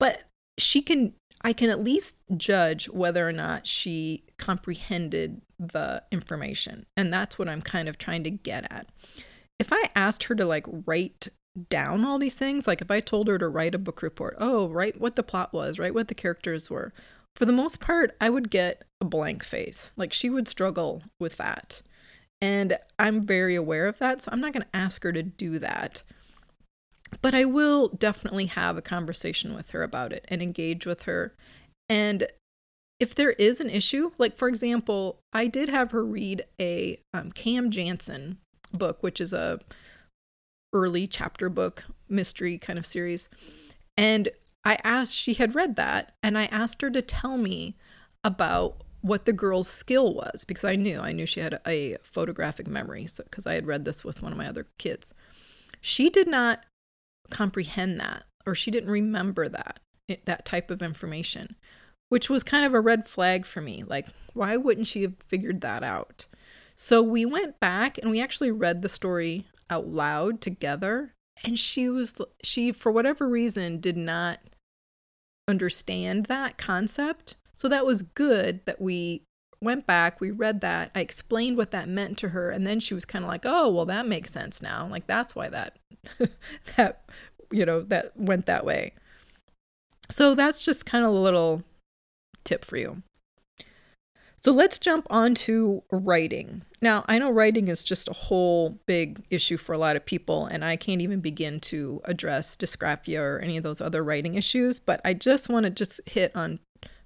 But 0.00 0.24
she 0.58 0.82
can 0.82 1.14
i 1.42 1.52
can 1.52 1.70
at 1.70 1.82
least 1.82 2.16
judge 2.36 2.88
whether 2.88 3.26
or 3.26 3.32
not 3.32 3.66
she 3.66 4.24
comprehended 4.38 5.40
the 5.58 6.02
information. 6.10 6.86
And 6.96 7.12
that's 7.12 7.38
what 7.38 7.48
i'm 7.48 7.62
kind 7.62 7.88
of 7.88 7.98
trying 7.98 8.24
to 8.24 8.30
get 8.30 8.70
at. 8.72 8.88
If 9.58 9.72
i 9.72 9.90
asked 9.94 10.24
her 10.24 10.34
to 10.34 10.46
like 10.46 10.66
write 10.86 11.28
down 11.68 12.04
all 12.04 12.18
these 12.18 12.34
things 12.34 12.66
like 12.66 12.80
if 12.80 12.90
i 12.90 12.98
told 12.98 13.28
her 13.28 13.36
to 13.36 13.46
write 13.46 13.74
a 13.74 13.78
book 13.78 14.00
report 14.00 14.34
oh 14.38 14.68
write 14.68 14.98
what 14.98 15.16
the 15.16 15.22
plot 15.22 15.52
was 15.52 15.78
write 15.78 15.92
what 15.92 16.08
the 16.08 16.14
characters 16.14 16.70
were 16.70 16.94
for 17.36 17.46
the 17.46 17.52
most 17.52 17.80
part 17.80 18.16
i 18.20 18.28
would 18.28 18.50
get 18.50 18.82
a 19.00 19.04
blank 19.04 19.44
face 19.44 19.92
like 19.96 20.12
she 20.12 20.30
would 20.30 20.48
struggle 20.48 21.02
with 21.18 21.36
that 21.36 21.82
and 22.42 22.76
I'm 22.98 23.24
very 23.24 23.54
aware 23.54 23.86
of 23.86 23.98
that. 23.98 24.20
So 24.20 24.30
I'm 24.32 24.40
not 24.40 24.52
going 24.52 24.64
to 24.64 24.76
ask 24.76 25.04
her 25.04 25.12
to 25.12 25.22
do 25.22 25.60
that. 25.60 26.02
But 27.22 27.34
I 27.34 27.44
will 27.44 27.88
definitely 27.88 28.46
have 28.46 28.76
a 28.76 28.82
conversation 28.82 29.54
with 29.54 29.70
her 29.70 29.84
about 29.84 30.12
it 30.12 30.24
and 30.28 30.42
engage 30.42 30.84
with 30.84 31.02
her. 31.02 31.34
And 31.88 32.26
if 32.98 33.14
there 33.14 33.30
is 33.32 33.60
an 33.60 33.70
issue, 33.70 34.10
like 34.18 34.36
for 34.36 34.48
example, 34.48 35.20
I 35.32 35.46
did 35.46 35.68
have 35.68 35.92
her 35.92 36.04
read 36.04 36.44
a 36.60 37.00
um, 37.14 37.30
Cam 37.30 37.70
Jansen 37.70 38.38
book, 38.72 39.04
which 39.04 39.20
is 39.20 39.32
a 39.32 39.60
early 40.72 41.06
chapter 41.06 41.48
book 41.48 41.84
mystery 42.08 42.58
kind 42.58 42.78
of 42.78 42.86
series. 42.86 43.28
And 43.96 44.30
I 44.64 44.78
asked, 44.84 45.14
she 45.14 45.34
had 45.34 45.54
read 45.54 45.76
that, 45.76 46.12
and 46.22 46.38
I 46.38 46.44
asked 46.46 46.82
her 46.82 46.90
to 46.90 47.02
tell 47.02 47.36
me 47.36 47.76
about 48.24 48.82
what 49.02 49.24
the 49.24 49.32
girl's 49.32 49.68
skill 49.68 50.14
was 50.14 50.44
because 50.44 50.64
I 50.64 50.76
knew 50.76 51.00
I 51.00 51.12
knew 51.12 51.26
she 51.26 51.40
had 51.40 51.60
a, 51.66 51.96
photographic 52.02 52.68
memory 52.68 53.02
because 53.02 53.44
so, 53.44 53.50
I 53.50 53.54
had 53.54 53.66
read 53.66 53.84
this 53.84 54.04
with 54.04 54.22
one 54.22 54.32
of 54.32 54.38
my 54.38 54.48
other 54.48 54.68
kids. 54.78 55.12
She 55.80 56.08
did 56.08 56.28
not 56.28 56.60
comprehend 57.30 57.98
that 58.00 58.24
or 58.46 58.54
she 58.54 58.70
didn't 58.70 58.90
remember 58.90 59.48
that 59.48 59.80
that 60.24 60.44
type 60.44 60.70
of 60.70 60.82
information, 60.82 61.56
which 62.10 62.28
was 62.30 62.42
kind 62.42 62.64
of 62.64 62.74
a 62.74 62.80
red 62.80 63.08
flag 63.08 63.44
for 63.44 63.60
me. 63.60 63.82
Like 63.84 64.08
why 64.34 64.56
wouldn't 64.56 64.86
she 64.86 65.02
have 65.02 65.14
figured 65.26 65.62
that 65.62 65.82
out? 65.82 66.26
So 66.74 67.02
we 67.02 67.24
went 67.24 67.58
back 67.58 67.98
and 67.98 68.10
we 68.10 68.20
actually 68.20 68.50
read 68.52 68.82
the 68.82 68.88
story 68.88 69.46
out 69.68 69.88
loud 69.88 70.40
together 70.40 71.14
and 71.44 71.58
she 71.58 71.88
was 71.88 72.14
she 72.44 72.70
for 72.70 72.92
whatever 72.92 73.28
reason 73.28 73.80
did 73.80 73.96
not 73.96 74.38
understand 75.52 76.26
that 76.26 76.56
concept 76.56 77.36
so 77.54 77.68
that 77.68 77.86
was 77.86 78.02
good 78.02 78.64
that 78.64 78.80
we 78.80 79.22
went 79.60 79.86
back, 79.86 80.20
we 80.20 80.30
read 80.30 80.60
that, 80.62 80.90
I 80.94 81.00
explained 81.00 81.56
what 81.56 81.70
that 81.70 81.88
meant 81.88 82.18
to 82.18 82.30
her, 82.30 82.50
and 82.50 82.66
then 82.66 82.80
she 82.80 82.94
was 82.94 83.04
kind 83.04 83.24
of 83.24 83.28
like, 83.30 83.42
"Oh, 83.44 83.70
well 83.70 83.86
that 83.86 84.06
makes 84.06 84.32
sense 84.32 84.60
now. 84.60 84.88
Like 84.90 85.06
that's 85.06 85.36
why 85.36 85.48
that 85.48 85.78
that 86.76 87.04
you 87.50 87.64
know, 87.64 87.82
that 87.82 88.16
went 88.16 88.46
that 88.46 88.66
way." 88.66 88.94
So 90.10 90.34
that's 90.34 90.64
just 90.64 90.84
kind 90.84 91.04
of 91.04 91.12
a 91.12 91.18
little 91.18 91.62
tip 92.44 92.64
for 92.64 92.76
you. 92.76 93.02
So 94.44 94.50
let's 94.50 94.80
jump 94.80 95.06
on 95.08 95.36
to 95.36 95.84
writing. 95.92 96.62
Now, 96.80 97.04
I 97.06 97.20
know 97.20 97.30
writing 97.30 97.68
is 97.68 97.84
just 97.84 98.08
a 98.08 98.12
whole 98.12 98.76
big 98.86 99.22
issue 99.30 99.56
for 99.56 99.72
a 99.72 99.78
lot 99.78 99.94
of 99.94 100.04
people, 100.04 100.46
and 100.46 100.64
I 100.64 100.74
can't 100.74 101.00
even 101.00 101.20
begin 101.20 101.60
to 101.60 102.00
address 102.06 102.56
dysgraphia 102.56 103.20
or 103.20 103.38
any 103.38 103.56
of 103.56 103.62
those 103.62 103.80
other 103.80 104.02
writing 104.02 104.34
issues, 104.34 104.80
but 104.80 105.00
I 105.04 105.14
just 105.14 105.48
want 105.48 105.64
to 105.64 105.70
just 105.70 106.00
hit 106.06 106.34
on 106.34 106.58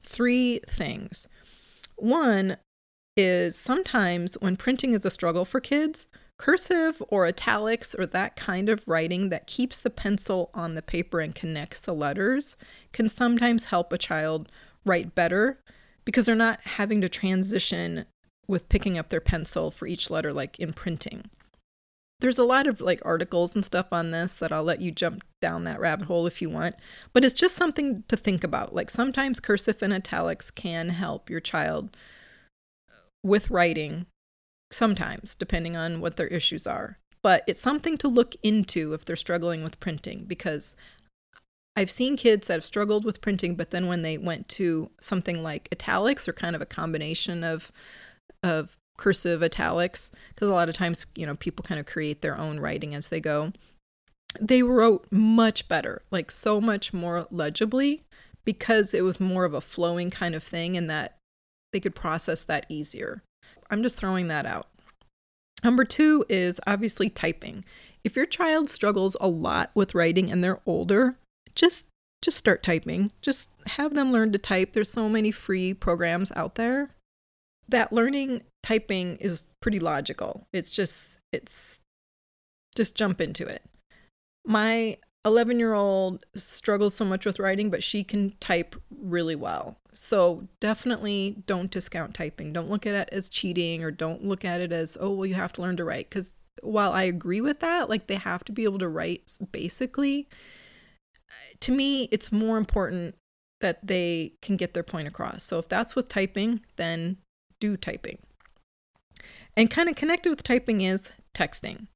three 0.02 0.60
things. 0.66 1.28
One 1.96 2.56
is 3.18 3.54
sometimes 3.54 4.34
when 4.40 4.56
printing 4.56 4.94
is 4.94 5.04
a 5.04 5.10
struggle 5.10 5.44
for 5.44 5.60
kids, 5.60 6.08
cursive 6.38 7.02
or 7.08 7.26
italics 7.26 7.94
or 7.94 8.06
that 8.06 8.36
kind 8.36 8.70
of 8.70 8.86
writing 8.88 9.28
that 9.28 9.46
keeps 9.46 9.78
the 9.78 9.90
pencil 9.90 10.50
on 10.54 10.74
the 10.74 10.82
paper 10.82 11.20
and 11.20 11.34
connects 11.34 11.80
the 11.80 11.94
letters 11.94 12.56
can 12.92 13.08
sometimes 13.08 13.66
help 13.66 13.90
a 13.90 13.98
child 13.98 14.50
write 14.84 15.14
better 15.14 15.58
because 16.06 16.24
they're 16.24 16.34
not 16.34 16.60
having 16.62 17.02
to 17.02 17.08
transition 17.08 18.06
with 18.48 18.68
picking 18.70 18.96
up 18.96 19.10
their 19.10 19.20
pencil 19.20 19.70
for 19.70 19.86
each 19.86 20.08
letter 20.08 20.32
like 20.32 20.58
in 20.58 20.72
printing 20.72 21.28
there's 22.20 22.38
a 22.38 22.44
lot 22.44 22.66
of 22.66 22.80
like 22.80 23.00
articles 23.04 23.54
and 23.54 23.64
stuff 23.64 23.88
on 23.92 24.10
this 24.10 24.34
that 24.34 24.52
I'll 24.52 24.62
let 24.64 24.80
you 24.80 24.90
jump 24.90 25.22
down 25.42 25.64
that 25.64 25.80
rabbit 25.80 26.06
hole 26.06 26.26
if 26.26 26.40
you 26.40 26.48
want. 26.48 26.76
But 27.12 27.24
it's 27.24 27.34
just 27.34 27.56
something 27.56 28.04
to 28.08 28.16
think 28.16 28.42
about. 28.42 28.74
Like 28.74 28.90
sometimes 28.90 29.40
cursive 29.40 29.82
and 29.82 29.92
italics 29.92 30.50
can 30.50 30.90
help 30.90 31.28
your 31.28 31.40
child 31.40 31.96
with 33.22 33.50
writing, 33.50 34.06
sometimes, 34.70 35.34
depending 35.34 35.76
on 35.76 36.00
what 36.00 36.16
their 36.16 36.28
issues 36.28 36.66
are. 36.66 36.98
But 37.22 37.42
it's 37.46 37.60
something 37.60 37.98
to 37.98 38.08
look 38.08 38.34
into 38.42 38.94
if 38.94 39.04
they're 39.04 39.16
struggling 39.16 39.62
with 39.62 39.80
printing 39.80 40.24
because 40.26 40.74
I've 41.76 41.90
seen 41.90 42.16
kids 42.16 42.46
that 42.46 42.54
have 42.54 42.64
struggled 42.64 43.04
with 43.04 43.20
printing, 43.20 43.54
but 43.54 43.70
then 43.70 43.86
when 43.86 44.02
they 44.02 44.16
went 44.16 44.48
to 44.50 44.90
something 44.98 45.42
like 45.42 45.68
italics 45.70 46.26
or 46.26 46.32
kind 46.32 46.56
of 46.56 46.62
a 46.62 46.66
combination 46.66 47.44
of 47.44 47.70
of 48.42 48.76
cursive 48.96 49.42
italics, 49.42 50.10
because 50.28 50.48
a 50.48 50.54
lot 50.54 50.68
of 50.70 50.74
times, 50.74 51.04
you 51.14 51.26
know, 51.26 51.36
people 51.36 51.62
kind 51.62 51.78
of 51.78 51.86
create 51.86 52.22
their 52.22 52.38
own 52.38 52.58
writing 52.60 52.94
as 52.94 53.08
they 53.08 53.20
go. 53.20 53.52
They 54.40 54.62
wrote 54.62 55.06
much 55.10 55.68
better, 55.68 56.02
like 56.10 56.30
so 56.30 56.60
much 56.60 56.92
more 56.92 57.26
legibly, 57.30 58.04
because 58.44 58.94
it 58.94 59.04
was 59.04 59.20
more 59.20 59.44
of 59.44 59.54
a 59.54 59.60
flowing 59.60 60.10
kind 60.10 60.34
of 60.34 60.42
thing 60.42 60.76
and 60.76 60.88
that 60.88 61.18
they 61.72 61.80
could 61.80 61.94
process 61.94 62.44
that 62.44 62.64
easier. 62.68 63.22
I'm 63.70 63.82
just 63.82 63.98
throwing 63.98 64.28
that 64.28 64.46
out. 64.46 64.68
Number 65.64 65.84
two 65.84 66.24
is 66.28 66.60
obviously 66.66 67.10
typing. 67.10 67.64
If 68.04 68.14
your 68.16 68.26
child 68.26 68.70
struggles 68.70 69.16
a 69.20 69.28
lot 69.28 69.70
with 69.74 69.94
writing 69.94 70.30
and 70.30 70.42
they're 70.44 70.60
older, 70.64 71.16
just 71.56 71.88
just 72.22 72.38
start 72.38 72.62
typing. 72.62 73.10
Just 73.20 73.50
have 73.66 73.94
them 73.94 74.12
learn 74.12 74.32
to 74.32 74.38
type. 74.38 74.72
There's 74.72 74.90
so 74.90 75.08
many 75.08 75.30
free 75.30 75.74
programs 75.74 76.32
out 76.34 76.54
there 76.54 76.90
that 77.68 77.92
learning 77.92 78.42
typing 78.62 79.16
is 79.16 79.52
pretty 79.60 79.78
logical. 79.78 80.46
It's 80.52 80.70
just 80.70 81.18
it's 81.32 81.80
just 82.76 82.94
jump 82.94 83.20
into 83.20 83.46
it. 83.46 83.62
My 84.44 84.98
11 85.24 85.58
year 85.58 85.74
old 85.74 86.24
struggles 86.36 86.94
so 86.94 87.04
much 87.04 87.26
with 87.26 87.40
writing, 87.40 87.68
but 87.68 87.82
she 87.82 88.04
can 88.04 88.32
type 88.38 88.76
really 88.96 89.34
well. 89.34 89.76
So 89.92 90.46
definitely 90.60 91.42
don't 91.46 91.70
discount 91.70 92.14
typing. 92.14 92.52
Don't 92.52 92.70
look 92.70 92.86
at 92.86 92.94
it 92.94 93.08
as 93.10 93.28
cheating 93.28 93.82
or 93.82 93.90
don't 93.90 94.24
look 94.24 94.44
at 94.44 94.60
it 94.60 94.72
as, 94.72 94.96
oh, 95.00 95.10
well, 95.10 95.26
you 95.26 95.34
have 95.34 95.52
to 95.54 95.62
learn 95.62 95.76
to 95.78 95.84
write. 95.84 96.08
Because 96.08 96.34
while 96.62 96.92
I 96.92 97.02
agree 97.02 97.40
with 97.40 97.58
that, 97.60 97.88
like 97.88 98.06
they 98.06 98.14
have 98.14 98.44
to 98.44 98.52
be 98.52 98.64
able 98.64 98.78
to 98.78 98.88
write 98.88 99.36
basically, 99.50 100.28
to 101.60 101.72
me, 101.72 102.08
it's 102.12 102.32
more 102.32 102.58
important 102.58 103.14
that 103.60 103.86
they 103.86 104.32
can 104.42 104.56
get 104.56 104.74
their 104.74 104.82
point 104.82 105.08
across. 105.08 105.42
So 105.42 105.58
if 105.58 105.68
that's 105.68 105.96
with 105.96 106.08
typing, 106.08 106.60
then 106.76 107.16
do 107.60 107.76
typing. 107.76 108.18
And 109.56 109.70
kind 109.70 109.88
of 109.88 109.96
connected 109.96 110.28
with 110.28 110.42
typing 110.42 110.82
is 110.82 111.10
texting. 111.34 111.86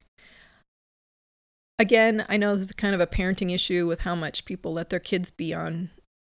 Again, 1.77 2.25
I 2.29 2.37
know 2.37 2.55
this 2.55 2.67
is 2.67 2.71
kind 2.71 2.93
of 2.95 3.01
a 3.01 3.07
parenting 3.07 3.53
issue 3.53 3.87
with 3.87 4.01
how 4.01 4.15
much 4.15 4.45
people 4.45 4.73
let 4.73 4.89
their 4.89 4.99
kids 4.99 5.31
be 5.31 5.53
on 5.53 5.89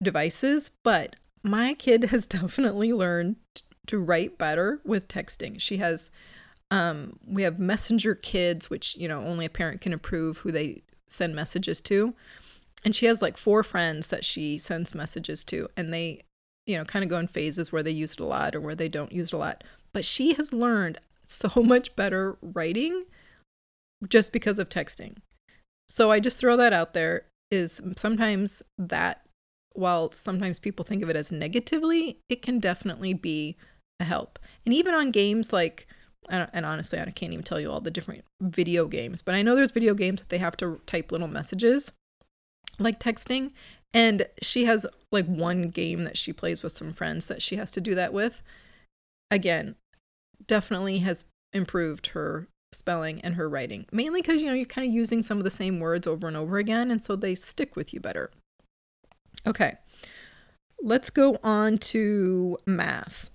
devices, 0.01 0.71
but 0.83 1.15
my 1.43 1.73
kid 1.73 2.03
has 2.11 2.25
definitely 2.25 2.93
learned 2.93 3.37
to 3.87 3.99
write 3.99 4.37
better 4.37 4.79
with 4.85 5.07
texting. 5.07 5.59
She 5.59 5.77
has 5.77 6.11
um, 6.71 7.19
we 7.27 7.43
have 7.43 7.59
messenger 7.59 8.15
kids 8.15 8.69
which 8.69 8.95
you 8.97 9.07
know 9.07 9.21
only 9.23 9.45
a 9.45 9.49
parent 9.49 9.81
can 9.81 9.93
approve 9.93 10.37
who 10.39 10.51
they 10.51 10.81
send 11.07 11.35
messages 11.35 11.81
to 11.81 12.15
and 12.83 12.95
she 12.95 13.05
has 13.05 13.21
like 13.21 13.37
four 13.37 13.63
friends 13.63 14.07
that 14.07 14.25
she 14.25 14.57
sends 14.57 14.93
messages 14.93 15.43
to 15.45 15.69
and 15.77 15.93
they 15.93 16.23
you 16.65 16.77
know 16.77 16.85
kind 16.85 17.03
of 17.03 17.09
go 17.09 17.19
in 17.19 17.27
phases 17.27 17.71
where 17.71 17.83
they 17.83 17.91
use 17.91 18.13
it 18.13 18.19
a 18.19 18.25
lot 18.25 18.55
or 18.55 18.61
where 18.61 18.75
they 18.75 18.89
don't 18.89 19.11
use 19.11 19.29
it 19.29 19.35
a 19.35 19.39
lot. 19.39 19.63
But 19.93 20.05
she 20.05 20.33
has 20.33 20.53
learned 20.53 20.99
so 21.27 21.49
much 21.63 21.95
better 21.95 22.37
writing 22.41 23.05
just 24.07 24.31
because 24.31 24.59
of 24.59 24.69
texting. 24.69 25.17
So 25.89 26.11
I 26.11 26.19
just 26.19 26.39
throw 26.39 26.57
that 26.57 26.73
out 26.73 26.93
there 26.93 27.25
is 27.51 27.81
sometimes 27.95 28.63
that 28.77 29.25
while 29.73 30.11
sometimes 30.11 30.59
people 30.59 30.85
think 30.85 31.03
of 31.03 31.09
it 31.09 31.15
as 31.15 31.31
negatively, 31.31 32.17
it 32.29 32.41
can 32.41 32.59
definitely 32.59 33.13
be 33.13 33.55
a 33.99 34.03
help. 34.03 34.39
And 34.65 34.73
even 34.73 34.93
on 34.93 35.11
games 35.11 35.53
like 35.53 35.87
and 36.29 36.65
honestly, 36.65 36.99
I 36.99 37.11
can't 37.11 37.33
even 37.33 37.43
tell 37.43 37.59
you 37.59 37.69
all 37.69 37.81
the 37.81 37.91
different 37.91 38.23
video 38.41 38.87
games, 38.87 39.21
but 39.21 39.35
I 39.35 39.41
know 39.41 39.57
there's 39.57 39.71
video 39.71 39.93
games 39.93 40.21
that 40.21 40.29
they 40.29 40.37
have 40.37 40.55
to 40.57 40.79
type 40.85 41.11
little 41.11 41.27
messages 41.27 41.91
like 42.79 42.99
texting. 42.99 43.51
And 43.93 44.25
she 44.41 44.65
has 44.65 44.85
like 45.11 45.27
one 45.27 45.69
game 45.69 46.03
that 46.03 46.17
she 46.17 46.33
plays 46.33 46.63
with 46.63 46.71
some 46.71 46.93
friends 46.93 47.27
that 47.27 47.41
she 47.41 47.55
has 47.57 47.69
to 47.71 47.81
do 47.81 47.93
that 47.95 48.13
with. 48.13 48.41
Again, 49.29 49.75
definitely 50.47 50.99
has 50.99 51.25
improved 51.53 52.07
her 52.07 52.47
spelling 52.73 53.21
and 53.21 53.35
her 53.35 53.47
writing, 53.47 53.85
mainly 53.91 54.21
because, 54.21 54.41
you 54.41 54.47
know, 54.47 54.53
you're 54.53 54.65
kind 54.65 54.87
of 54.87 54.93
using 54.93 55.21
some 55.21 55.37
of 55.37 55.43
the 55.43 55.49
same 55.49 55.79
words 55.79 56.07
over 56.07 56.27
and 56.27 56.35
over 56.35 56.57
again, 56.57 56.89
and 56.89 57.01
so 57.01 57.15
they 57.15 57.35
stick 57.35 57.75
with 57.75 57.93
you 57.93 57.99
better. 57.99 58.31
Okay, 59.45 59.75
let's 60.81 61.09
go 61.09 61.37
on 61.43 61.77
to 61.77 62.57
math. 62.65 63.29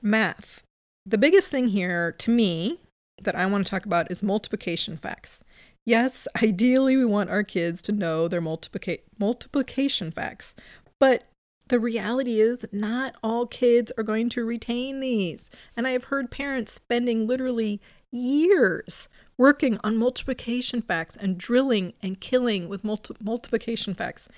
Math. 0.00 0.62
The 1.04 1.18
biggest 1.18 1.50
thing 1.50 1.68
here 1.68 2.12
to 2.12 2.30
me 2.30 2.80
that 3.22 3.34
I 3.34 3.46
want 3.46 3.66
to 3.66 3.70
talk 3.70 3.84
about 3.84 4.10
is 4.10 4.22
multiplication 4.22 4.96
facts. 4.96 5.42
Yes, 5.88 6.28
ideally, 6.42 6.98
we 6.98 7.06
want 7.06 7.30
our 7.30 7.42
kids 7.42 7.80
to 7.80 7.92
know 7.92 8.28
their 8.28 8.42
multiplica- 8.42 9.00
multiplication 9.18 10.10
facts, 10.10 10.54
but 10.98 11.24
the 11.68 11.80
reality 11.80 12.40
is 12.40 12.66
not 12.72 13.14
all 13.22 13.46
kids 13.46 13.90
are 13.96 14.04
going 14.04 14.28
to 14.30 14.44
retain 14.44 15.00
these. 15.00 15.48
And 15.78 15.86
I 15.86 15.92
have 15.92 16.04
heard 16.04 16.30
parents 16.30 16.72
spending 16.72 17.26
literally 17.26 17.80
years 18.12 19.08
working 19.38 19.78
on 19.82 19.96
multiplication 19.96 20.82
facts 20.82 21.16
and 21.16 21.38
drilling 21.38 21.94
and 22.02 22.20
killing 22.20 22.68
with 22.68 22.84
multi- 22.84 23.16
multiplication 23.22 23.94
facts. 23.94 24.28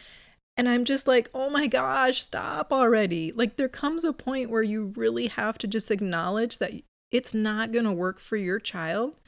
And 0.57 0.69
I'm 0.69 0.85
just 0.85 1.09
like, 1.09 1.31
oh 1.35 1.51
my 1.51 1.67
gosh, 1.67 2.23
stop 2.23 2.73
already. 2.73 3.33
Like, 3.33 3.57
there 3.57 3.69
comes 3.69 4.05
a 4.05 4.13
point 4.13 4.51
where 4.51 4.63
you 4.63 4.93
really 4.95 5.27
have 5.27 5.59
to 5.59 5.67
just 5.67 5.91
acknowledge 5.91 6.59
that 6.59 6.75
it's 7.11 7.35
not 7.35 7.73
going 7.73 7.87
to 7.87 7.93
work 7.93 8.21
for 8.21 8.37
your 8.37 8.61
child 8.61 9.20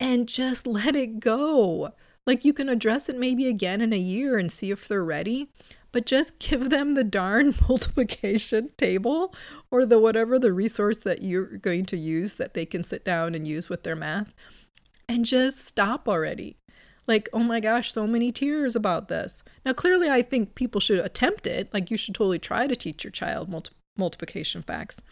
and 0.00 0.28
just 0.28 0.66
let 0.66 0.96
it 0.96 1.20
go. 1.20 1.92
Like, 2.26 2.44
you 2.44 2.52
can 2.52 2.68
address 2.68 3.08
it 3.08 3.18
maybe 3.18 3.46
again 3.48 3.80
in 3.80 3.92
a 3.92 3.98
year 3.98 4.38
and 4.38 4.50
see 4.50 4.70
if 4.70 4.88
they're 4.88 5.04
ready, 5.04 5.48
but 5.92 6.06
just 6.06 6.38
give 6.38 6.70
them 6.70 6.94
the 6.94 7.04
darn 7.04 7.54
multiplication 7.68 8.70
table 8.76 9.34
or 9.70 9.84
the 9.84 9.98
whatever 9.98 10.38
the 10.38 10.52
resource 10.52 10.98
that 11.00 11.22
you're 11.22 11.58
going 11.58 11.84
to 11.86 11.96
use 11.96 12.34
that 12.34 12.54
they 12.54 12.64
can 12.64 12.84
sit 12.84 13.04
down 13.04 13.34
and 13.34 13.46
use 13.46 13.68
with 13.68 13.82
their 13.82 13.96
math 13.96 14.34
and 15.08 15.24
just 15.24 15.64
stop 15.64 16.08
already. 16.08 16.56
Like, 17.06 17.28
oh 17.34 17.40
my 17.40 17.60
gosh, 17.60 17.92
so 17.92 18.06
many 18.06 18.32
tears 18.32 18.74
about 18.74 19.08
this. 19.08 19.42
Now, 19.66 19.74
clearly, 19.74 20.08
I 20.08 20.22
think 20.22 20.54
people 20.54 20.80
should 20.80 21.00
attempt 21.00 21.46
it. 21.46 21.68
Like, 21.74 21.90
you 21.90 21.98
should 21.98 22.14
totally 22.14 22.38
try 22.38 22.66
to 22.66 22.74
teach 22.74 23.04
your 23.04 23.10
child 23.10 23.50
multi- 23.50 23.74
multiplication 23.98 24.62
facts 24.62 25.02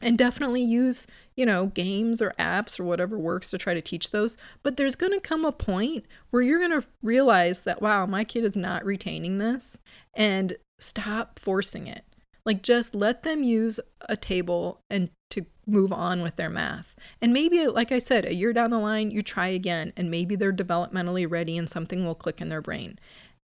and 0.00 0.18
definitely 0.18 0.62
use 0.62 1.06
you 1.36 1.46
know 1.46 1.66
games 1.66 2.20
or 2.20 2.32
apps 2.38 2.78
or 2.78 2.84
whatever 2.84 3.18
works 3.18 3.50
to 3.50 3.58
try 3.58 3.74
to 3.74 3.80
teach 3.80 4.10
those. 4.10 4.36
But 4.62 4.76
there's 4.76 4.96
going 4.96 5.12
to 5.12 5.20
come 5.20 5.44
a 5.44 5.52
point 5.52 6.06
where 6.30 6.42
you're 6.42 6.58
going 6.58 6.80
to 6.80 6.86
realize 7.02 7.64
that 7.64 7.82
wow 7.82 8.06
my 8.06 8.24
kid 8.24 8.44
is 8.44 8.56
not 8.56 8.84
retaining 8.84 9.38
this 9.38 9.78
and 10.14 10.56
stop 10.78 11.38
forcing 11.38 11.86
it. 11.86 12.04
Like 12.44 12.62
just 12.62 12.94
let 12.94 13.24
them 13.24 13.42
use 13.42 13.78
a 14.08 14.16
table 14.16 14.80
and 14.88 15.10
to 15.30 15.44
move 15.66 15.92
on 15.92 16.22
with 16.22 16.36
their 16.36 16.48
math. 16.48 16.96
And 17.20 17.32
maybe 17.32 17.66
like 17.66 17.92
i 17.92 17.98
said 17.98 18.24
a 18.24 18.34
year 18.34 18.52
down 18.52 18.70
the 18.70 18.78
line 18.78 19.10
you 19.10 19.20
try 19.22 19.48
again 19.48 19.92
and 19.96 20.10
maybe 20.10 20.34
they're 20.34 20.52
developmentally 20.52 21.30
ready 21.30 21.58
and 21.58 21.68
something 21.68 22.06
will 22.06 22.14
click 22.14 22.40
in 22.40 22.48
their 22.48 22.62
brain. 22.62 22.98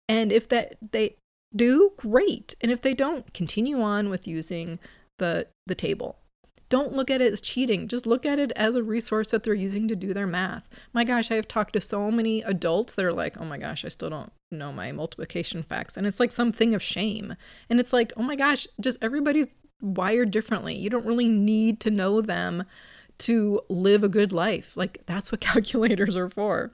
And 0.07 0.31
if 0.31 0.47
that 0.49 0.75
they 0.91 1.15
do 1.55 1.91
great. 1.97 2.55
And 2.61 2.71
if 2.71 2.81
they 2.81 2.93
don't 2.93 3.31
continue 3.33 3.81
on 3.81 4.09
with 4.09 4.27
using 4.27 4.79
the 5.19 5.47
the 5.67 5.75
table 5.75 6.17
don't 6.73 6.93
look 6.93 7.11
at 7.11 7.21
it 7.21 7.31
as 7.31 7.39
cheating. 7.39 7.87
Just 7.87 8.07
look 8.07 8.25
at 8.25 8.39
it 8.39 8.51
as 8.55 8.73
a 8.73 8.81
resource 8.81 9.29
that 9.29 9.43
they're 9.43 9.53
using 9.53 9.87
to 9.87 9.95
do 9.95 10.11
their 10.11 10.25
math. 10.25 10.67
My 10.91 11.03
gosh, 11.03 11.29
I 11.29 11.35
have 11.35 11.47
talked 11.47 11.73
to 11.73 11.81
so 11.81 12.09
many 12.09 12.41
adults 12.41 12.95
that 12.95 13.05
are 13.05 13.13
like, 13.13 13.39
oh 13.39 13.45
my 13.45 13.59
gosh, 13.59 13.85
I 13.85 13.89
still 13.89 14.09
don't 14.09 14.33
know 14.49 14.73
my 14.73 14.91
multiplication 14.91 15.61
facts. 15.61 15.97
And 15.97 16.07
it's 16.07 16.19
like 16.19 16.31
something 16.31 16.73
of 16.73 16.81
shame. 16.81 17.35
And 17.69 17.79
it's 17.79 17.93
like, 17.93 18.11
oh 18.17 18.23
my 18.23 18.35
gosh, 18.35 18.65
just 18.81 18.97
everybody's 19.03 19.55
wired 19.81 20.31
differently. 20.31 20.75
You 20.75 20.89
don't 20.89 21.05
really 21.05 21.27
need 21.27 21.79
to 21.81 21.91
know 21.91 22.21
them 22.21 22.63
to 23.19 23.61
live 23.69 24.03
a 24.03 24.09
good 24.09 24.33
life. 24.33 24.75
Like, 24.75 25.05
that's 25.05 25.31
what 25.31 25.41
calculators 25.51 26.17
are 26.17 26.29
for. 26.29 26.73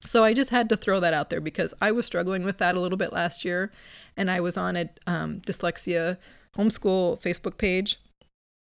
So 0.00 0.24
I 0.24 0.32
just 0.32 0.48
had 0.48 0.70
to 0.70 0.78
throw 0.78 0.98
that 0.98 1.12
out 1.12 1.28
there 1.28 1.42
because 1.42 1.74
I 1.82 1.92
was 1.92 2.06
struggling 2.06 2.42
with 2.42 2.56
that 2.56 2.74
a 2.74 2.80
little 2.80 2.96
bit 2.96 3.12
last 3.12 3.44
year. 3.44 3.70
And 4.16 4.30
I 4.30 4.40
was 4.40 4.56
on 4.56 4.76
a 4.76 4.88
um, 5.06 5.42
dyslexia 5.42 6.16
homeschool 6.56 7.20
Facebook 7.20 7.58
page 7.58 7.98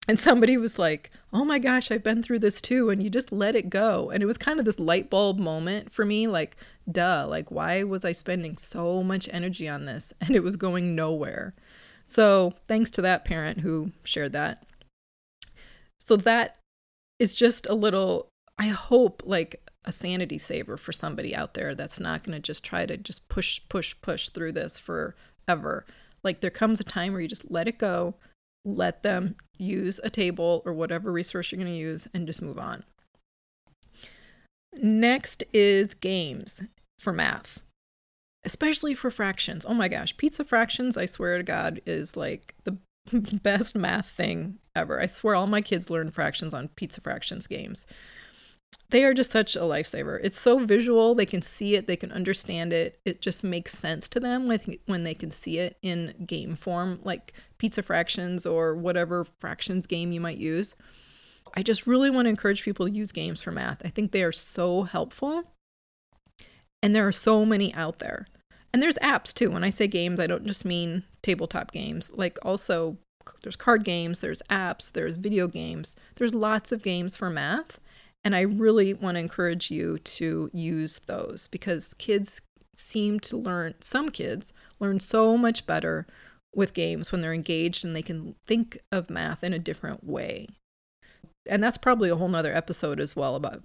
and 0.08 0.18
somebody 0.18 0.56
was 0.56 0.78
like, 0.78 1.10
Oh 1.32 1.44
my 1.44 1.58
gosh, 1.58 1.90
I've 1.90 2.02
been 2.02 2.22
through 2.22 2.40
this 2.40 2.60
too. 2.60 2.90
And 2.90 3.02
you 3.02 3.08
just 3.08 3.32
let 3.32 3.54
it 3.54 3.70
go. 3.70 4.10
And 4.10 4.22
it 4.22 4.26
was 4.26 4.38
kind 4.38 4.58
of 4.58 4.64
this 4.64 4.80
light 4.80 5.08
bulb 5.10 5.38
moment 5.38 5.92
for 5.92 6.04
me 6.04 6.26
like, 6.26 6.56
duh, 6.90 7.26
like, 7.28 7.50
why 7.50 7.84
was 7.84 8.04
I 8.04 8.12
spending 8.12 8.56
so 8.56 9.02
much 9.02 9.28
energy 9.32 9.68
on 9.68 9.86
this? 9.86 10.12
And 10.20 10.36
it 10.36 10.42
was 10.42 10.56
going 10.56 10.94
nowhere. 10.94 11.54
So 12.04 12.54
thanks 12.66 12.90
to 12.92 13.02
that 13.02 13.24
parent 13.24 13.60
who 13.60 13.92
shared 14.02 14.32
that. 14.32 14.64
So 16.00 16.16
that 16.16 16.58
is 17.18 17.36
just 17.36 17.66
a 17.68 17.74
little, 17.74 18.28
I 18.58 18.68
hope, 18.68 19.22
like 19.24 19.62
a 19.84 19.92
sanity 19.92 20.38
saver 20.38 20.76
for 20.76 20.92
somebody 20.92 21.34
out 21.34 21.54
there 21.54 21.74
that's 21.74 22.00
not 22.00 22.24
going 22.24 22.34
to 22.34 22.40
just 22.40 22.64
try 22.64 22.86
to 22.86 22.96
just 22.96 23.28
push, 23.28 23.60
push, 23.68 23.94
push 24.02 24.28
through 24.28 24.52
this 24.52 24.78
forever. 24.78 25.84
Like 26.24 26.40
there 26.40 26.50
comes 26.50 26.80
a 26.80 26.84
time 26.84 27.12
where 27.12 27.20
you 27.20 27.28
just 27.28 27.50
let 27.50 27.68
it 27.68 27.78
go 27.78 28.14
let 28.64 29.02
them 29.02 29.36
use 29.58 30.00
a 30.04 30.10
table 30.10 30.62
or 30.64 30.72
whatever 30.72 31.12
resource 31.12 31.50
you're 31.52 31.60
going 31.60 31.72
to 31.72 31.78
use 31.78 32.08
and 32.14 32.26
just 32.26 32.42
move 32.42 32.58
on. 32.58 32.84
Next 34.74 35.44
is 35.52 35.94
games 35.94 36.62
for 36.98 37.12
math. 37.12 37.60
especially 38.44 38.94
for 38.94 39.10
fractions. 39.10 39.64
Oh 39.68 39.74
my 39.74 39.88
gosh, 39.88 40.16
pizza 40.16 40.44
fractions, 40.44 40.96
I 40.96 41.06
swear 41.06 41.36
to 41.38 41.44
God, 41.44 41.80
is 41.86 42.16
like 42.16 42.54
the 42.64 42.76
best 43.42 43.76
math 43.76 44.08
thing 44.08 44.58
ever. 44.74 45.00
I 45.00 45.06
swear 45.06 45.34
all 45.36 45.46
my 45.46 45.60
kids 45.60 45.90
learn 45.90 46.10
fractions 46.10 46.54
on 46.54 46.68
pizza 46.68 47.00
fractions 47.00 47.46
games. 47.46 47.86
They 48.90 49.04
are 49.04 49.14
just 49.14 49.30
such 49.30 49.56
a 49.56 49.60
lifesaver. 49.60 50.20
It's 50.22 50.38
so 50.38 50.58
visual, 50.58 51.14
they 51.14 51.24
can 51.24 51.40
see 51.40 51.76
it, 51.76 51.86
they 51.86 51.96
can 51.96 52.12
understand 52.12 52.74
it. 52.74 52.98
It 53.06 53.22
just 53.22 53.42
makes 53.42 53.72
sense 53.72 54.06
to 54.10 54.20
them 54.20 54.48
when 54.84 55.04
they 55.04 55.14
can 55.14 55.30
see 55.30 55.58
it 55.58 55.78
in 55.80 56.14
game 56.26 56.56
form, 56.56 57.00
like 57.02 57.32
pizza 57.56 57.82
fractions 57.82 58.44
or 58.44 58.74
whatever 58.74 59.24
fractions 59.38 59.86
game 59.86 60.12
you 60.12 60.20
might 60.20 60.36
use. 60.36 60.74
I 61.54 61.62
just 61.62 61.86
really 61.86 62.10
want 62.10 62.26
to 62.26 62.30
encourage 62.30 62.62
people 62.62 62.86
to 62.86 62.92
use 62.92 63.12
games 63.12 63.40
for 63.40 63.50
math. 63.50 63.80
I 63.82 63.88
think 63.88 64.12
they 64.12 64.22
are 64.22 64.32
so 64.32 64.82
helpful. 64.82 65.44
And 66.82 66.94
there 66.94 67.06
are 67.06 67.12
so 67.12 67.46
many 67.46 67.72
out 67.74 67.98
there. 67.98 68.26
And 68.72 68.82
there's 68.82 68.98
apps 68.98 69.32
too. 69.32 69.50
When 69.50 69.64
I 69.64 69.70
say 69.70 69.86
games, 69.86 70.20
I 70.20 70.26
don't 70.26 70.46
just 70.46 70.64
mean 70.64 71.04
tabletop 71.22 71.72
games. 71.72 72.10
Like 72.14 72.38
also 72.42 72.98
there's 73.42 73.56
card 73.56 73.84
games, 73.84 74.20
there's 74.20 74.42
apps, 74.50 74.92
there's 74.92 75.16
video 75.16 75.48
games. 75.48 75.96
There's 76.16 76.34
lots 76.34 76.72
of 76.72 76.82
games 76.82 77.16
for 77.16 77.30
math. 77.30 77.78
And 78.24 78.36
I 78.36 78.40
really 78.40 78.94
want 78.94 79.16
to 79.16 79.20
encourage 79.20 79.70
you 79.70 79.98
to 79.98 80.50
use 80.52 81.00
those 81.06 81.48
because 81.48 81.94
kids 81.94 82.40
seem 82.74 83.20
to 83.20 83.36
learn, 83.36 83.74
some 83.80 84.08
kids 84.08 84.52
learn 84.78 85.00
so 85.00 85.36
much 85.36 85.66
better 85.66 86.06
with 86.54 86.74
games 86.74 87.10
when 87.10 87.20
they're 87.20 87.34
engaged 87.34 87.84
and 87.84 87.96
they 87.96 88.02
can 88.02 88.34
think 88.46 88.78
of 88.90 89.10
math 89.10 89.42
in 89.42 89.52
a 89.52 89.58
different 89.58 90.04
way. 90.04 90.46
And 91.48 91.62
that's 91.62 91.78
probably 91.78 92.08
a 92.08 92.16
whole 92.16 92.28
nother 92.28 92.54
episode 92.54 93.00
as 93.00 93.16
well 93.16 93.34
about 93.34 93.62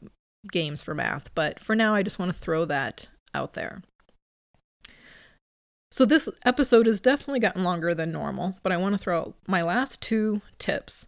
games 0.52 0.82
for 0.82 0.96
math. 0.96 1.34
But 1.36 1.60
for 1.60 1.76
now, 1.76 1.94
I 1.94 2.04
just 2.04 2.18
want 2.18 2.34
to 2.34 2.38
throw 2.38 2.66
that 2.66 3.10
out 3.34 3.54
there. 3.54 3.84
So, 5.92 6.04
this 6.04 6.28
episode 6.46 6.86
has 6.86 7.00
definitely 7.00 7.40
gotten 7.40 7.64
longer 7.64 7.96
than 7.96 8.12
normal, 8.12 8.58
but 8.62 8.72
I 8.72 8.78
want 8.78 8.94
to 8.94 9.00
throw 9.00 9.20
out 9.20 9.36
my 9.48 9.62
last 9.62 10.02
two 10.02 10.42
tips. 10.60 11.08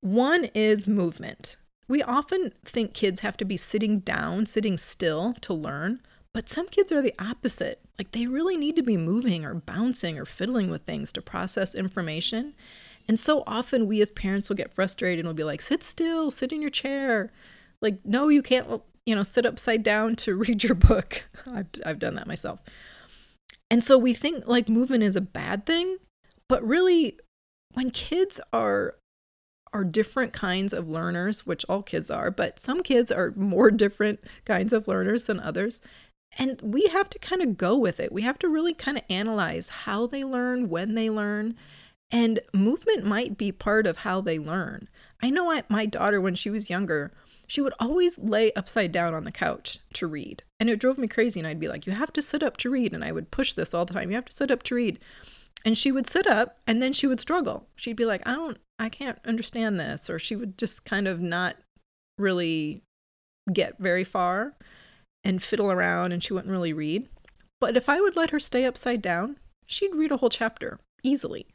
One 0.00 0.46
is 0.54 0.86
movement. 0.86 1.56
We 1.90 2.04
often 2.04 2.52
think 2.64 2.94
kids 2.94 3.18
have 3.20 3.36
to 3.38 3.44
be 3.44 3.56
sitting 3.56 3.98
down, 3.98 4.46
sitting 4.46 4.78
still 4.78 5.34
to 5.40 5.52
learn, 5.52 6.00
but 6.32 6.48
some 6.48 6.68
kids 6.68 6.92
are 6.92 7.02
the 7.02 7.16
opposite. 7.18 7.80
Like 7.98 8.12
they 8.12 8.26
really 8.26 8.56
need 8.56 8.76
to 8.76 8.82
be 8.84 8.96
moving 8.96 9.44
or 9.44 9.54
bouncing 9.54 10.16
or 10.16 10.24
fiddling 10.24 10.70
with 10.70 10.82
things 10.82 11.12
to 11.14 11.20
process 11.20 11.74
information. 11.74 12.54
And 13.08 13.18
so 13.18 13.42
often 13.44 13.88
we 13.88 14.00
as 14.00 14.12
parents 14.12 14.48
will 14.48 14.54
get 14.54 14.72
frustrated 14.72 15.18
and 15.18 15.26
we'll 15.26 15.34
be 15.34 15.42
like, 15.42 15.60
sit 15.60 15.82
still, 15.82 16.30
sit 16.30 16.52
in 16.52 16.60
your 16.60 16.70
chair. 16.70 17.32
Like, 17.82 17.98
no, 18.04 18.28
you 18.28 18.40
can't, 18.40 18.68
you 19.04 19.16
know, 19.16 19.24
sit 19.24 19.44
upside 19.44 19.82
down 19.82 20.14
to 20.14 20.34
read 20.36 20.62
your 20.62 20.76
book. 20.76 21.24
I've, 21.44 21.66
I've 21.84 21.98
done 21.98 22.14
that 22.14 22.28
myself. 22.28 22.62
And 23.68 23.82
so 23.82 23.98
we 23.98 24.14
think 24.14 24.46
like 24.46 24.68
movement 24.68 25.02
is 25.02 25.16
a 25.16 25.20
bad 25.20 25.66
thing, 25.66 25.96
but 26.48 26.64
really, 26.64 27.18
when 27.72 27.90
kids 27.90 28.40
are 28.52 28.94
are 29.72 29.84
different 29.84 30.32
kinds 30.32 30.72
of 30.72 30.88
learners, 30.88 31.46
which 31.46 31.64
all 31.68 31.82
kids 31.82 32.10
are, 32.10 32.30
but 32.30 32.58
some 32.58 32.82
kids 32.82 33.10
are 33.12 33.32
more 33.36 33.70
different 33.70 34.20
kinds 34.44 34.72
of 34.72 34.88
learners 34.88 35.24
than 35.24 35.40
others. 35.40 35.80
And 36.38 36.60
we 36.62 36.86
have 36.86 37.10
to 37.10 37.18
kind 37.18 37.42
of 37.42 37.56
go 37.56 37.76
with 37.76 37.98
it. 37.98 38.12
We 38.12 38.22
have 38.22 38.38
to 38.40 38.48
really 38.48 38.74
kind 38.74 38.96
of 38.96 39.04
analyze 39.10 39.68
how 39.68 40.06
they 40.06 40.24
learn, 40.24 40.68
when 40.68 40.94
they 40.94 41.10
learn, 41.10 41.56
and 42.12 42.40
movement 42.52 43.04
might 43.04 43.38
be 43.38 43.52
part 43.52 43.86
of 43.86 43.98
how 43.98 44.20
they 44.20 44.38
learn. 44.38 44.88
I 45.22 45.30
know 45.30 45.50
I, 45.50 45.62
my 45.68 45.86
daughter, 45.86 46.20
when 46.20 46.34
she 46.34 46.50
was 46.50 46.70
younger, 46.70 47.12
she 47.46 47.60
would 47.60 47.74
always 47.78 48.18
lay 48.18 48.52
upside 48.54 48.92
down 48.92 49.14
on 49.14 49.24
the 49.24 49.32
couch 49.32 49.78
to 49.94 50.06
read. 50.06 50.42
And 50.58 50.68
it 50.68 50.80
drove 50.80 50.98
me 50.98 51.08
crazy. 51.08 51.40
And 51.40 51.46
I'd 51.46 51.60
be 51.60 51.68
like, 51.68 51.86
You 51.86 51.92
have 51.92 52.12
to 52.14 52.22
sit 52.22 52.42
up 52.42 52.56
to 52.58 52.70
read. 52.70 52.94
And 52.94 53.04
I 53.04 53.12
would 53.12 53.30
push 53.30 53.54
this 53.54 53.74
all 53.74 53.84
the 53.84 53.94
time. 53.94 54.10
You 54.10 54.16
have 54.16 54.26
to 54.26 54.36
sit 54.36 54.50
up 54.50 54.62
to 54.64 54.74
read. 54.74 54.98
And 55.64 55.76
she 55.76 55.92
would 55.92 56.06
sit 56.06 56.26
up 56.26 56.58
and 56.66 56.82
then 56.82 56.92
she 56.92 57.06
would 57.06 57.20
struggle. 57.20 57.66
She'd 57.76 57.96
be 57.96 58.06
like, 58.06 58.26
I 58.26 58.34
don't, 58.34 58.58
I 58.80 58.88
can't 58.88 59.18
understand 59.24 59.78
this. 59.78 60.10
Or 60.10 60.18
she 60.18 60.34
would 60.34 60.58
just 60.58 60.84
kind 60.84 61.06
of 61.06 61.20
not 61.20 61.56
really 62.18 62.82
get 63.52 63.78
very 63.78 64.04
far 64.04 64.54
and 65.22 65.42
fiddle 65.42 65.70
around 65.70 66.12
and 66.12 66.24
she 66.24 66.32
wouldn't 66.32 66.50
really 66.50 66.72
read. 66.72 67.08
But 67.60 67.76
if 67.76 67.88
I 67.88 68.00
would 68.00 68.16
let 68.16 68.30
her 68.30 68.40
stay 68.40 68.64
upside 68.64 69.02
down, 69.02 69.38
she'd 69.66 69.94
read 69.94 70.10
a 70.10 70.16
whole 70.16 70.30
chapter 70.30 70.80
easily. 71.02 71.46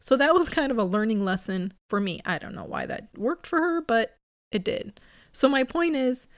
So 0.00 0.16
that 0.16 0.34
was 0.34 0.48
kind 0.48 0.70
of 0.70 0.78
a 0.78 0.84
learning 0.84 1.24
lesson 1.24 1.72
for 1.88 2.00
me. 2.00 2.20
I 2.24 2.38
don't 2.38 2.54
know 2.54 2.64
why 2.64 2.86
that 2.86 3.08
worked 3.16 3.46
for 3.46 3.60
her, 3.60 3.80
but 3.80 4.16
it 4.50 4.64
did. 4.64 5.00
So, 5.32 5.48
my 5.48 5.64
point 5.64 5.96
is 5.96 6.28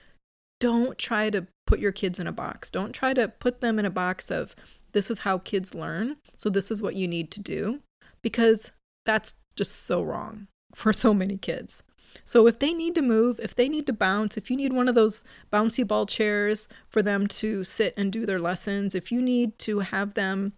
don't 0.59 0.97
try 0.97 1.29
to 1.29 1.47
put 1.67 1.79
your 1.79 1.91
kids 1.91 2.19
in 2.19 2.27
a 2.27 2.31
box. 2.31 2.69
Don't 2.69 2.93
try 2.93 3.13
to 3.13 3.27
put 3.27 3.61
them 3.61 3.79
in 3.79 3.85
a 3.85 3.91
box 3.91 4.29
of 4.29 4.55
this 4.91 5.09
is 5.09 5.19
how 5.19 5.37
kids 5.37 5.75
learn. 5.75 6.17
So, 6.37 6.49
this 6.49 6.71
is 6.71 6.81
what 6.81 6.95
you 6.95 7.07
need 7.07 7.31
to 7.31 7.39
do, 7.39 7.79
because 8.21 8.71
that's 9.05 9.35
just 9.59 9.75
so 9.75 10.01
wrong 10.01 10.47
for 10.73 10.93
so 10.93 11.13
many 11.13 11.37
kids. 11.37 11.83
So, 12.25 12.47
if 12.47 12.57
they 12.57 12.73
need 12.73 12.95
to 12.95 13.01
move, 13.03 13.39
if 13.39 13.53
they 13.53 13.69
need 13.69 13.85
to 13.87 13.93
bounce, 13.93 14.37
if 14.37 14.49
you 14.49 14.55
need 14.57 14.73
one 14.73 14.87
of 14.87 14.95
those 14.95 15.23
bouncy 15.53 15.85
ball 15.87 16.05
chairs 16.07 16.67
for 16.87 17.03
them 17.03 17.27
to 17.27 17.63
sit 17.63 17.93
and 17.97 18.11
do 18.11 18.25
their 18.25 18.39
lessons, 18.39 18.95
if 18.95 19.11
you 19.11 19.21
need 19.21 19.59
to 19.59 19.79
have 19.79 20.15
them 20.15 20.53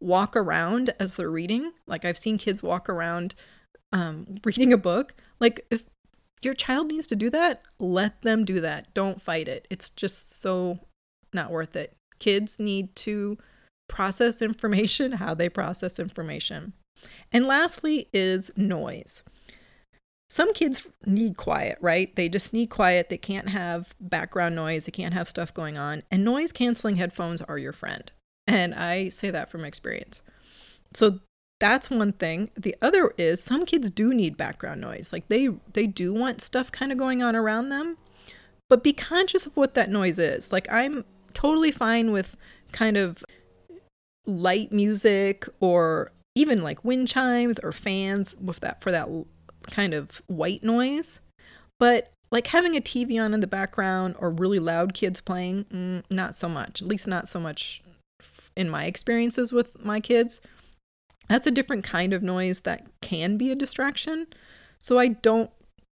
walk 0.00 0.34
around 0.34 0.94
as 0.98 1.16
they're 1.16 1.30
reading, 1.30 1.72
like 1.86 2.04
I've 2.04 2.18
seen 2.18 2.38
kids 2.38 2.62
walk 2.62 2.88
around 2.88 3.34
um, 3.92 4.36
reading 4.44 4.72
a 4.72 4.78
book, 4.78 5.14
like 5.38 5.64
if 5.70 5.84
your 6.42 6.54
child 6.54 6.88
needs 6.88 7.06
to 7.08 7.16
do 7.16 7.28
that, 7.30 7.62
let 7.78 8.22
them 8.22 8.44
do 8.44 8.60
that. 8.60 8.92
Don't 8.94 9.20
fight 9.20 9.46
it. 9.46 9.68
It's 9.70 9.90
just 9.90 10.40
so 10.40 10.80
not 11.34 11.50
worth 11.50 11.76
it. 11.76 11.94
Kids 12.18 12.58
need 12.58 12.96
to 12.96 13.36
process 13.88 14.40
information 14.50 15.12
how 15.12 15.34
they 15.34 15.50
process 15.50 16.00
information. 16.00 16.72
And 17.32 17.46
lastly 17.46 18.08
is 18.12 18.50
noise. 18.56 19.22
Some 20.28 20.54
kids 20.54 20.86
need 21.06 21.36
quiet, 21.36 21.76
right? 21.80 22.14
They 22.14 22.28
just 22.28 22.52
need 22.52 22.68
quiet. 22.70 23.08
They 23.08 23.18
can't 23.18 23.48
have 23.48 23.94
background 24.00 24.54
noise, 24.54 24.86
they 24.86 24.92
can't 24.92 25.14
have 25.14 25.28
stuff 25.28 25.52
going 25.52 25.76
on. 25.76 26.02
And 26.10 26.24
noise 26.24 26.52
canceling 26.52 26.96
headphones 26.96 27.42
are 27.42 27.58
your 27.58 27.72
friend. 27.72 28.10
And 28.46 28.74
I 28.74 29.08
say 29.08 29.30
that 29.30 29.50
from 29.50 29.64
experience. 29.64 30.22
So 30.94 31.20
that's 31.60 31.90
one 31.90 32.12
thing 32.12 32.50
the 32.56 32.74
other 32.82 33.12
is 33.18 33.42
some 33.42 33.64
kids 33.64 33.90
do 33.90 34.12
need 34.12 34.36
background 34.36 34.80
noise 34.80 35.10
like 35.12 35.28
they 35.28 35.48
they 35.74 35.86
do 35.86 36.12
want 36.12 36.40
stuff 36.40 36.72
kind 36.72 36.90
of 36.90 36.98
going 36.98 37.22
on 37.22 37.36
around 37.36 37.68
them 37.68 37.96
but 38.68 38.82
be 38.82 38.92
conscious 38.92 39.46
of 39.46 39.56
what 39.56 39.74
that 39.74 39.90
noise 39.90 40.18
is 40.18 40.52
like 40.52 40.66
i'm 40.72 41.04
totally 41.34 41.70
fine 41.70 42.10
with 42.12 42.36
kind 42.72 42.96
of 42.96 43.22
light 44.26 44.72
music 44.72 45.46
or 45.60 46.10
even 46.34 46.62
like 46.62 46.84
wind 46.84 47.08
chimes 47.08 47.58
or 47.58 47.72
fans 47.72 48.36
with 48.40 48.60
that 48.60 48.80
for 48.80 48.90
that 48.90 49.08
kind 49.62 49.92
of 49.92 50.22
white 50.26 50.62
noise 50.62 51.20
but 51.78 52.12
like 52.30 52.46
having 52.46 52.76
a 52.76 52.80
tv 52.80 53.22
on 53.22 53.34
in 53.34 53.40
the 53.40 53.46
background 53.46 54.14
or 54.18 54.30
really 54.30 54.58
loud 54.58 54.94
kids 54.94 55.20
playing 55.20 55.64
mm, 55.64 56.02
not 56.10 56.34
so 56.34 56.48
much 56.48 56.80
at 56.80 56.88
least 56.88 57.06
not 57.06 57.28
so 57.28 57.38
much 57.38 57.82
in 58.56 58.68
my 58.68 58.84
experiences 58.84 59.52
with 59.52 59.84
my 59.84 60.00
kids 60.00 60.40
that's 61.30 61.46
a 61.46 61.52
different 61.52 61.84
kind 61.84 62.12
of 62.12 62.24
noise 62.24 62.62
that 62.62 62.88
can 63.00 63.36
be 63.36 63.52
a 63.52 63.54
distraction. 63.54 64.26
So 64.80 64.98
I 64.98 65.08
don't 65.08 65.48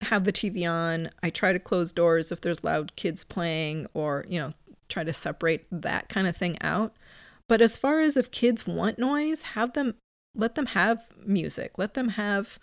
have 0.02 0.26
the 0.26 0.32
TV 0.32 0.70
on. 0.70 1.10
I 1.24 1.32
try 1.32 1.54
to 1.54 1.60
close 1.60 1.92
doors 1.92 2.32
if 2.32 2.42
there's 2.42 2.64
loud 2.64 2.96
kids 2.96 3.24
playing 3.24 3.88
or, 3.96 4.26
you 4.30 4.40
know, 4.40 4.54
try 4.90 5.04
to 5.04 5.12
separate 5.12 5.66
that 5.72 6.08
kind 6.08 6.28
of 6.28 6.38
thing 6.38 6.62
out. 6.62 6.96
But 7.50 7.62
as 7.62 7.78
far 7.78 8.00
as 8.00 8.16
if 8.16 8.30
kids 8.30 8.68
want 8.68 9.00
noise, 9.00 9.42
have 9.42 9.74
them 9.74 9.96
let 10.36 10.56
them 10.56 10.68
have 10.68 11.06
music. 11.26 11.78
Let 11.78 11.94
them 11.94 12.10
have, 12.10 12.60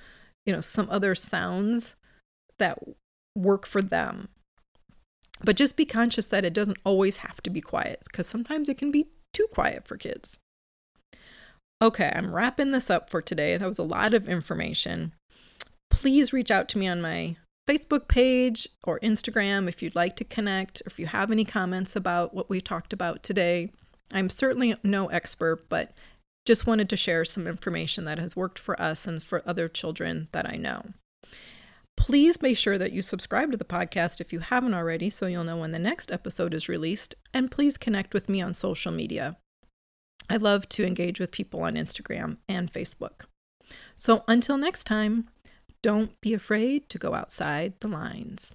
you 0.46 0.52
know, 0.52 0.60
some 0.60 0.88
other 0.90 1.14
sounds 1.14 1.96
that 2.58 2.78
work 3.36 3.66
for 3.66 3.82
them. 3.82 4.28
But 5.42 5.56
just 5.56 5.76
be 5.76 5.86
conscious 5.86 6.26
that 6.26 6.44
it 6.44 6.52
doesn't 6.52 6.78
always 6.84 7.18
have 7.18 7.42
to 7.42 7.50
be 7.50 7.60
quiet 7.60 8.00
because 8.04 8.26
sometimes 8.26 8.68
it 8.68 8.76
can 8.76 8.90
be 8.90 9.08
too 9.32 9.46
quiet 9.52 9.86
for 9.86 9.96
kids. 9.96 10.38
Okay, 11.82 12.12
I'm 12.14 12.34
wrapping 12.34 12.72
this 12.72 12.90
up 12.90 13.08
for 13.08 13.22
today. 13.22 13.56
That 13.56 13.68
was 13.68 13.78
a 13.78 13.84
lot 13.84 14.12
of 14.12 14.28
information. 14.28 15.12
Please 15.90 16.32
reach 16.32 16.50
out 16.50 16.68
to 16.70 16.78
me 16.78 16.86
on 16.86 17.00
my 17.00 17.36
Facebook 17.68 18.06
page 18.06 18.68
or 18.84 19.00
Instagram 19.00 19.66
if 19.66 19.82
you'd 19.82 19.94
like 19.94 20.16
to 20.16 20.24
connect, 20.24 20.82
or 20.82 20.88
if 20.88 20.98
you 20.98 21.06
have 21.06 21.30
any 21.30 21.44
comments 21.44 21.96
about 21.96 22.34
what 22.34 22.50
we 22.50 22.60
talked 22.60 22.92
about 22.92 23.22
today. 23.22 23.70
I'm 24.12 24.28
certainly 24.28 24.76
no 24.82 25.06
expert, 25.06 25.68
but 25.68 25.92
just 26.46 26.66
wanted 26.66 26.88
to 26.88 26.96
share 26.96 27.24
some 27.24 27.46
information 27.46 28.04
that 28.04 28.18
has 28.18 28.36
worked 28.36 28.58
for 28.58 28.80
us 28.80 29.06
and 29.06 29.22
for 29.22 29.42
other 29.46 29.68
children 29.68 30.28
that 30.32 30.48
I 30.48 30.56
know. 30.56 30.86
Please 31.96 32.40
make 32.40 32.56
sure 32.56 32.78
that 32.78 32.92
you 32.92 33.02
subscribe 33.02 33.50
to 33.50 33.58
the 33.58 33.64
podcast 33.64 34.20
if 34.20 34.32
you 34.32 34.38
haven't 34.38 34.74
already 34.74 35.10
so 35.10 35.26
you'll 35.26 35.44
know 35.44 35.58
when 35.58 35.72
the 35.72 35.78
next 35.78 36.10
episode 36.10 36.54
is 36.54 36.68
released. 36.68 37.14
And 37.34 37.50
please 37.50 37.76
connect 37.76 38.14
with 38.14 38.28
me 38.28 38.40
on 38.40 38.54
social 38.54 38.90
media. 38.90 39.36
I 40.30 40.36
love 40.36 40.68
to 40.70 40.86
engage 40.86 41.20
with 41.20 41.30
people 41.30 41.62
on 41.62 41.74
Instagram 41.74 42.38
and 42.48 42.72
Facebook. 42.72 43.26
So 43.96 44.24
until 44.26 44.56
next 44.56 44.84
time, 44.84 45.28
don't 45.82 46.18
be 46.20 46.32
afraid 46.32 46.88
to 46.88 46.98
go 46.98 47.14
outside 47.14 47.74
the 47.80 47.88
lines. 47.88 48.54